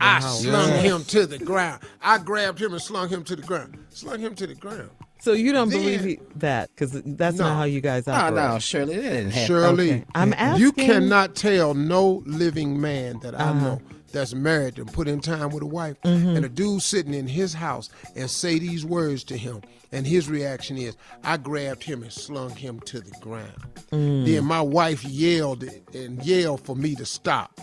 I 0.00 0.20
slung 0.20 0.70
Yeah. 0.70 0.80
him 0.80 1.04
to 1.06 1.26
the 1.26 1.38
ground. 1.38 1.82
I 2.00 2.18
grabbed 2.18 2.60
him 2.60 2.72
and 2.72 2.82
slung 2.82 3.08
him 3.08 3.24
to 3.24 3.36
the 3.36 3.42
ground. 3.42 3.78
Slung 3.90 4.20
him 4.20 4.34
to 4.36 4.46
the 4.46 4.54
ground. 4.54 4.90
So 5.20 5.32
you 5.32 5.52
don't 5.52 5.68
Then- 5.68 5.80
believe 5.80 6.04
he, 6.04 6.20
that 6.36 6.70
because 6.74 6.92
that's 7.04 7.36
No. 7.38 7.44
not 7.48 7.56
how 7.56 7.64
you 7.64 7.80
guys 7.80 8.04
Oh, 8.06 8.12
operate. 8.12 8.34
no, 8.34 8.58
Shirley, 8.60 8.96
that 8.96 9.02
didn't 9.02 9.30
happen. 9.32 9.46
Shirley, 9.46 9.90
Okay. 9.90 10.04
I'm 10.14 10.32
asking. 10.34 10.60
you 10.62 10.72
cannot 10.72 11.34
tell 11.34 11.74
no 11.74 12.22
living 12.24 12.80
man 12.80 13.18
that 13.22 13.34
I 13.34 13.44
Uh-huh. 13.44 13.60
know 13.60 13.82
that's 14.12 14.32
married 14.32 14.78
and 14.78 14.90
put 14.92 15.06
in 15.08 15.20
time 15.20 15.50
with 15.50 15.62
a 15.62 15.66
wife 15.66 15.96
Mm-hmm. 16.04 16.36
and 16.36 16.44
a 16.44 16.48
dude 16.48 16.82
sitting 16.82 17.14
in 17.14 17.26
his 17.26 17.52
house 17.54 17.90
and 18.16 18.30
say 18.30 18.58
these 18.58 18.84
words 18.84 19.24
to 19.24 19.36
him 19.36 19.60
and 19.92 20.06
his 20.06 20.28
reaction 20.30 20.78
is 20.78 20.96
I 21.24 21.36
grabbed 21.36 21.82
him 21.82 22.02
and 22.02 22.12
slung 22.12 22.50
him 22.54 22.78
to 22.86 23.00
the 23.00 23.10
ground. 23.20 23.52
Mm. 23.92 24.24
Then 24.24 24.44
my 24.44 24.60
wife 24.62 25.04
yelled 25.04 25.64
and 25.94 26.24
yelled 26.24 26.60
for 26.60 26.76
me 26.76 26.94
to 26.94 27.04
stop. 27.04 27.60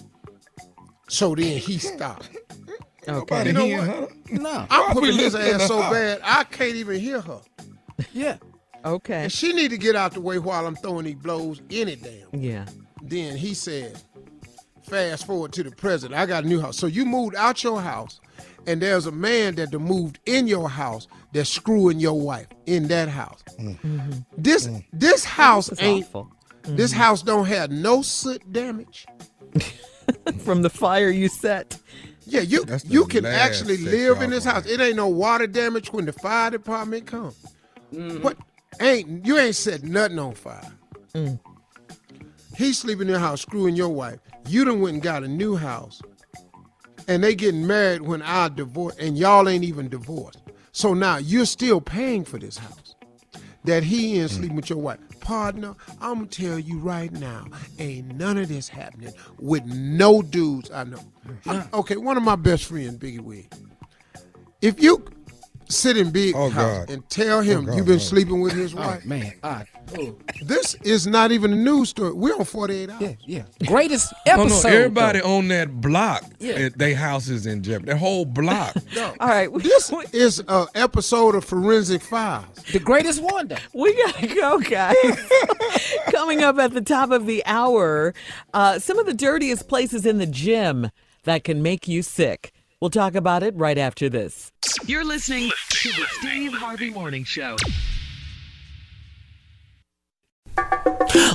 So 1.07 1.35
then 1.35 1.57
he 1.57 1.77
stopped. 1.77 2.29
Nobody 3.07 3.49
You 3.49 3.53
know 3.53 3.65
here, 3.65 3.79
what? 3.79 3.87
huh? 3.89 4.07
No. 4.31 4.67
I'm 4.69 4.95
we 4.95 5.01
putting 5.01 5.17
his 5.17 5.35
ass 5.35 5.67
so 5.67 5.79
bad 5.79 6.19
I 6.23 6.43
can't 6.45 6.75
even 6.75 6.99
hear 6.99 7.21
her. 7.21 7.41
Yeah. 8.11 8.37
Okay. 8.83 9.23
And 9.23 9.31
she 9.31 9.53
need 9.53 9.71
to 9.71 9.77
get 9.77 9.95
out 9.95 10.13
the 10.13 10.19
way 10.21 10.37
while 10.37 10.67
I'm 10.67 10.75
throwing 10.75 11.05
these 11.05 11.15
blows 11.15 11.61
any 11.71 11.95
damn. 11.95 12.27
Yeah. 12.33 12.65
Then 13.01 13.37
he 13.37 13.53
said, 13.53 14.01
fast 14.83 15.25
forward 15.25 15.53
to 15.53 15.63
the 15.63 15.71
present, 15.71 16.13
I 16.13 16.25
got 16.25 16.43
a 16.43 16.47
new 16.47 16.59
house. 16.59 16.77
So 16.77 16.87
you 16.87 17.05
moved 17.05 17.35
out 17.35 17.63
your 17.63 17.81
house, 17.81 18.19
and 18.67 18.81
there's 18.81 19.05
a 19.05 19.11
man 19.11 19.55
that 19.55 19.71
moved 19.79 20.19
in 20.25 20.47
your 20.47 20.69
house 20.69 21.07
that's 21.33 21.49
screwing 21.49 21.99
your 21.99 22.19
wife 22.19 22.47
in 22.65 22.87
that 22.89 23.09
house. 23.09 23.43
Mm. 23.59 23.79
Mm-hmm. 23.79 24.11
This 24.37 24.67
mm. 24.67 24.83
this 24.93 25.23
house 25.23 25.71
It's 25.71 25.81
ain't 25.81 26.05
awful. 26.07 26.31
this 26.63 26.91
mm-hmm. 26.91 27.01
house 27.01 27.21
don't 27.21 27.45
have 27.45 27.71
no 27.71 28.01
soot 28.01 28.51
damage. 28.51 29.05
From 30.39 30.61
the 30.61 30.69
fire 30.69 31.09
you 31.09 31.27
set. 31.27 31.79
Yeah, 32.25 32.41
you 32.41 32.65
That's 32.65 32.85
you 32.85 33.05
can 33.05 33.25
actually 33.25 33.77
live 33.77 34.21
in 34.21 34.31
this 34.31 34.43
house. 34.43 34.65
It 34.65 34.79
ain't 34.81 34.95
no 34.95 35.07
water 35.07 35.47
damage 35.47 35.91
when 35.93 36.05
the 36.05 36.13
fire 36.13 36.49
department 36.49 37.05
come. 37.05 37.33
Mm-hmm. 37.93 38.21
What 38.21 38.37
ain't 38.79 39.25
you 39.25 39.37
ain't 39.37 39.55
set 39.55 39.83
nothing 39.83 40.19
on 40.19 40.33
fire. 40.33 40.71
He's 42.57 42.79
sleeping 42.79 43.03
in 43.03 43.09
your 43.09 43.19
house, 43.19 43.41
screwing 43.41 43.75
your 43.75 43.89
wife. 43.89 44.19
You 44.47 44.65
done 44.65 44.81
went 44.81 44.95
and 44.95 45.03
got 45.03 45.23
a 45.23 45.27
new 45.27 45.55
house, 45.55 46.01
and 47.07 47.23
they 47.23 47.35
getting 47.35 47.67
married 47.67 48.01
when 48.01 48.21
I 48.21 48.49
divorce, 48.49 48.95
and 48.97 49.17
y'all 49.17 49.47
ain't 49.47 49.63
even 49.63 49.89
divorced. 49.89 50.39
So 50.71 50.93
now 50.93 51.17
you're 51.17 51.45
still 51.45 51.79
paying 51.79 52.25
for 52.25 52.37
this 52.37 52.57
house 52.57 52.95
that 53.63 53.83
he 53.83 54.19
in 54.19 54.29
sleeping 54.29 54.55
with 54.55 54.69
your 54.69 54.79
wife. 54.79 54.99
Partner, 55.25 55.75
I'm 55.99 56.19
gonna 56.19 56.27
tell 56.27 56.59
you 56.59 56.77
right 56.77 57.11
now, 57.11 57.45
ain't 57.79 58.13
none 58.15 58.37
of 58.37 58.47
this 58.47 58.69
happening 58.69 59.11
with 59.39 59.65
no 59.65 60.21
dudes 60.21 60.69
I 60.69 60.83
know. 60.83 60.99
I- 61.47 61.67
okay, 61.73 61.97
one 61.97 62.15
of 62.15 62.21
my 62.21 62.35
best 62.35 62.65
friends, 62.65 62.97
Biggie 62.97 63.19
Wig. 63.21 63.51
If 64.61 64.79
you 64.79 65.03
sit 65.69 65.97
in 65.97 66.11
Big 66.11 66.35
Oh, 66.35 66.49
house 66.49 66.79
God. 66.85 66.89
and 66.89 67.09
tell 67.09 67.41
him 67.41 67.65
God, 67.65 67.75
you've 67.75 67.85
been 67.85 67.95
no. 67.95 67.99
sleeping 67.99 68.41
with 68.41 68.53
his 68.53 68.73
Oh, 68.73 68.77
wife, 68.77 69.05
man. 69.05 69.33
Ah, 69.43 69.63
oh. 69.97 70.15
this 70.43 70.75
is 70.83 71.07
not 71.07 71.31
even 71.31 71.53
a 71.53 71.55
news 71.55 71.89
story. 71.89 72.13
We're 72.13 72.35
on 72.35 72.45
48 72.45 72.89
hours. 72.89 73.01
Yeah, 73.01 73.13
yeah. 73.25 73.43
Greatest 73.67 74.13
Oh 74.27 74.43
episode. 74.43 74.67
no! 74.69 74.75
Everybody 74.75 75.19
though. 75.19 75.37
on 75.37 75.47
that 75.49 75.81
block, 75.81 76.23
Yeah. 76.39 76.53
eh, 76.53 76.69
they 76.75 76.93
house 76.93 77.27
is 77.29 77.45
in 77.45 77.63
jeopardy. 77.63 77.91
That 77.91 77.97
whole 77.97 78.25
block. 78.25 78.75
All 79.19 79.27
right. 79.27 79.51
We, 79.51 79.61
This 79.61 79.91
is 80.13 80.43
an 80.47 80.67
episode 80.75 81.35
of 81.35 81.45
Forensic 81.45 82.01
Files. 82.01 82.45
The 82.71 82.79
greatest 82.79 83.21
wonder. 83.21 83.57
we 83.73 83.93
gotta 84.05 84.27
go, 84.27 84.59
guys. 84.59 84.95
Coming 86.11 86.43
up 86.43 86.57
at 86.59 86.73
the 86.73 86.81
top 86.81 87.11
of 87.11 87.25
the 87.25 87.43
hour, 87.45 88.13
uh, 88.53 88.79
some 88.79 88.97
of 88.99 89.05
the 89.05 89.13
dirtiest 89.13 89.67
places 89.67 90.05
in 90.05 90.17
the 90.17 90.25
gym 90.25 90.89
that 91.23 91.43
can 91.43 91.61
make 91.61 91.87
you 91.87 92.01
sick. 92.01 92.51
We'll 92.85 92.91
talk 92.91 93.15
about 93.15 93.41
it 93.41 93.55
right 93.55 93.79
after 93.79 94.09
this. 94.09 94.51
You're 94.85 95.03
listening 95.03 95.49
to 95.69 95.89
the 95.89 96.05
Steve 96.19 96.53
Harvey 96.53 96.91
Morning 96.91 97.23
Show. 97.23 97.55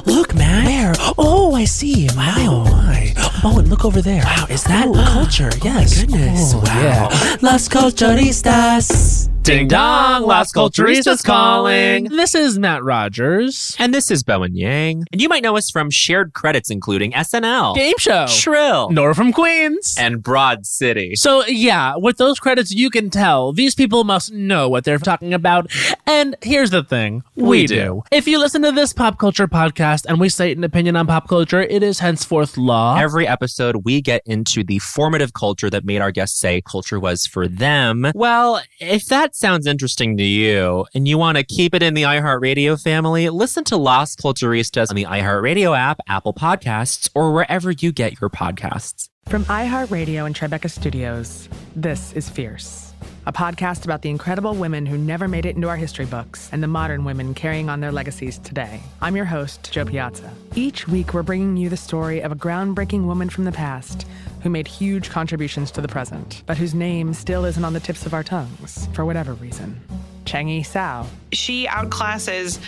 Look, 0.07 0.33
man. 0.33 0.67
Where? 0.67 0.93
Oh, 1.19 1.53
I 1.57 1.65
see. 1.65 2.07
Wow. 2.15 2.35
Oh, 2.39 2.65
my. 2.67 3.13
Oh, 3.43 3.59
and 3.59 3.67
look 3.67 3.85
over 3.85 4.01
there. 4.01 4.23
Wow, 4.23 4.47
is 4.49 4.63
that 4.63 4.95
culture? 4.95 5.51
Yes. 5.61 5.99
Oh, 5.99 6.07
goodness. 6.07 6.55
Oh, 6.55 6.59
wow. 6.59 6.81
yeah. 6.81 7.37
Las 7.43 7.69
Culturistas. 7.69 9.30
Ding 9.43 9.69
dong, 9.69 10.23
Las 10.25 10.53
Culturistas 10.53 11.25
calling. 11.25 12.05
This 12.05 12.35
is 12.35 12.59
Matt 12.59 12.85
Rogers. 12.85 13.75
And 13.79 13.93
this 13.93 14.11
is 14.11 14.23
Bowen 14.23 14.55
Yang. 14.55 15.07
And 15.13 15.21
you 15.21 15.29
might 15.31 15.43
know 15.43 15.57
us 15.57 15.71
from 15.71 15.91
shared 15.91 16.35
credits 16.35 16.71
including 16.71 17.13
SNL, 17.13 17.75
Game 17.75 17.95
show. 17.99 18.27
Shrill, 18.27 18.91
Nora 18.91 19.15
from 19.15 19.33
Queens. 19.33 19.97
and 19.99 20.23
Broad 20.23 20.67
City. 20.67 21.17
So, 21.17 21.45
yeah, 21.47 21.95
with 21.97 22.19
those 22.19 22.39
credits, 22.39 22.71
you 22.71 22.91
can 22.91 23.09
tell 23.11 23.53
these 23.53 23.75
people 23.75 24.05
must 24.05 24.31
know 24.31 24.69
what 24.69 24.85
they're 24.85 24.99
talking 24.99 25.33
about. 25.35 25.71
And 26.07 26.37
here's 26.43 26.71
the 26.71 26.85
thing 26.85 27.23
we, 27.35 27.49
We 27.63 27.67
do. 27.67 27.75
do. 27.75 28.03
If 28.13 28.29
you 28.29 28.39
listen 28.39 28.61
to 28.63 28.73
this 28.73 28.93
pop 28.93 29.19
culture 29.19 29.49
podcast 29.49 30.05
and 30.07 30.21
we 30.21 30.29
state 30.29 30.59
an 30.59 30.65
opinion 30.65 30.97
on 30.97 31.07
pop 31.07 31.29
culture, 31.29 31.63
it 31.63 31.83
is 31.83 31.99
henceforth 31.99 32.57
law. 32.59 32.97
Every 32.99 33.27
episode, 33.27 33.85
we 33.85 34.01
get 34.03 34.23
into 34.27 34.63
the 34.63 34.79
formative 34.81 35.33
culture 35.33 35.71
that 35.71 35.85
made 35.85 36.03
our 36.03 36.13
guests 36.13 36.39
say 36.39 36.61
culture 36.61 37.01
was 37.01 37.27
for 37.27 37.49
them. 37.49 38.13
Well, 38.15 38.61
if 38.79 39.07
that 39.07 39.30
sounds 39.35 39.67
interesting 39.67 40.17
to 40.17 40.23
you 40.23 40.87
and 40.95 41.07
you 41.07 41.19
want 41.19 41.39
to 41.39 41.45
keep 41.45 41.75
it 41.75 41.83
in 41.83 41.95
the 41.95 42.03
iHeartRadio 42.03 42.81
family, 42.81 43.29
listen 43.29 43.65
to 43.65 43.77
Las 43.77 44.17
Culturistas 44.17 44.91
on 44.91 44.97
the 44.97 45.05
iHeartRadio 45.05 45.77
app, 45.77 46.01
Apple 46.09 46.35
Podcasts, 46.35 47.11
or 47.15 47.33
wherever 47.33 47.71
you 47.71 47.93
get 47.93 48.21
your 48.21 48.31
podcasts. 48.31 49.09
From 49.27 49.45
iHeartRadio 49.45 50.27
and 50.27 50.35
Tribeca 50.35 50.71
Studios, 50.71 51.49
this 51.77 52.13
is 52.15 52.29
Fierce, 52.29 52.93
a 53.27 53.33
podcast 53.33 53.85
about 53.85 54.03
the 54.03 54.11
incredible 54.11 54.55
women 54.55 54.87
who 54.87 54.99
never 54.99 55.29
made 55.29 55.47
it 55.47 55.55
into 55.55 55.69
our 55.69 55.77
history 55.77 56.07
books 56.07 56.49
and 56.53 56.63
the 56.63 56.67
modern 56.67 57.05
women 57.05 57.35
carrying 57.35 57.69
on 57.69 57.81
their 57.81 57.93
legacies 57.93 58.39
today. 58.39 58.81
I'm 59.01 59.15
your 59.15 59.27
host, 59.27 59.71
Jo 59.71 59.85
Piazza. 59.85 60.33
Each 60.55 60.89
week, 60.89 61.15
we're 61.15 61.23
bringing 61.23 61.57
you 61.57 61.69
the 61.69 61.77
story 61.77 62.21
of 62.21 62.33
a 62.33 62.37
groundbreaking 62.37 63.05
woman 63.05 63.31
from 63.31 63.45
the 63.45 63.53
past 63.53 64.07
who 64.43 64.51
made 64.51 64.67
huge 64.67 65.11
contributions 65.11 65.71
to 65.73 65.81
the 65.81 65.89
present, 65.89 66.43
but 66.47 66.57
whose 66.57 66.75
name 66.75 67.15
still 67.15 67.45
isn't 67.45 67.65
on 67.65 67.73
the 67.73 67.81
tips 67.81 68.07
of 68.07 68.15
our 68.15 68.25
tongues 68.25 68.89
for 68.93 69.05
whatever 69.05 69.35
reason. 69.35 69.81
Cheng 70.25 70.51
I 70.51 70.63
Sao. 70.63 71.07
she 71.33 71.67
outclasses 71.67 72.61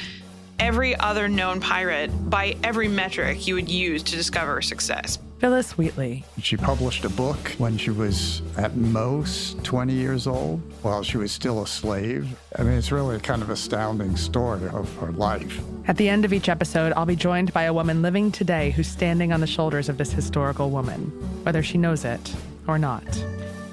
every 0.58 0.94
other 0.96 1.28
known 1.28 1.60
pirate 1.60 2.08
by 2.30 2.56
every 2.62 2.88
metric 2.88 3.46
you 3.46 3.54
would 3.54 3.68
use 3.68 4.02
to 4.04 4.16
discover 4.16 4.62
success. 4.62 5.18
Phillis 5.42 5.76
Wheatley. 5.76 6.24
She 6.40 6.56
published 6.56 7.04
a 7.04 7.08
book 7.08 7.56
when 7.58 7.76
she 7.76 7.90
was 7.90 8.42
at 8.56 8.76
most 8.76 9.64
20 9.64 9.92
years 9.92 10.28
old 10.28 10.60
while 10.82 11.02
she 11.02 11.16
was 11.16 11.32
still 11.32 11.64
a 11.64 11.66
slave. 11.66 12.38
I 12.54 12.62
mean, 12.62 12.74
it's 12.74 12.92
really 12.92 13.16
a 13.16 13.18
kind 13.18 13.42
of 13.42 13.50
astounding 13.50 14.16
story 14.16 14.68
of 14.68 14.96
her 14.98 15.10
life. 15.10 15.60
At 15.88 15.96
the 15.96 16.08
end 16.08 16.24
of 16.24 16.32
each 16.32 16.48
episode, 16.48 16.92
I'll 16.92 17.06
be 17.06 17.16
joined 17.16 17.52
by 17.52 17.64
a 17.64 17.72
woman 17.72 18.02
living 18.02 18.30
today 18.30 18.70
who's 18.70 18.86
standing 18.86 19.32
on 19.32 19.40
the 19.40 19.48
shoulders 19.48 19.88
of 19.88 19.98
this 19.98 20.12
historical 20.12 20.70
woman, 20.70 21.06
whether 21.42 21.60
she 21.60 21.76
knows 21.76 22.04
it 22.04 22.32
or 22.68 22.78
not. 22.78 23.02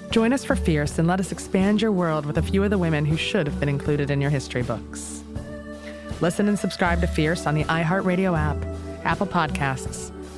Join 0.10 0.34
us 0.34 0.44
for 0.44 0.56
Fierce 0.56 0.98
and 0.98 1.08
let 1.08 1.20
us 1.20 1.32
expand 1.32 1.84
your 1.84 1.92
world 1.92 2.26
with 2.26 2.40
a 2.40 2.42
few 2.42 2.64
of 2.64 2.72
the 2.72 2.80
women 2.80 3.06
who 3.06 3.16
should 3.16 3.46
have 3.46 3.60
been 3.60 3.70
included 3.70 4.10
in 4.10 4.20
your 4.20 4.32
history 4.32 4.64
books. 4.64 5.24
Listen 6.20 6.48
and 6.48 6.58
subscribe 6.58 7.00
to 7.02 7.08
Fierce 7.08 7.46
on 7.46 7.54
the 7.54 7.66
iHeartRadio 7.66 8.36
app, 8.36 8.58
Apple 9.06 9.28
Podcasts, 9.28 10.12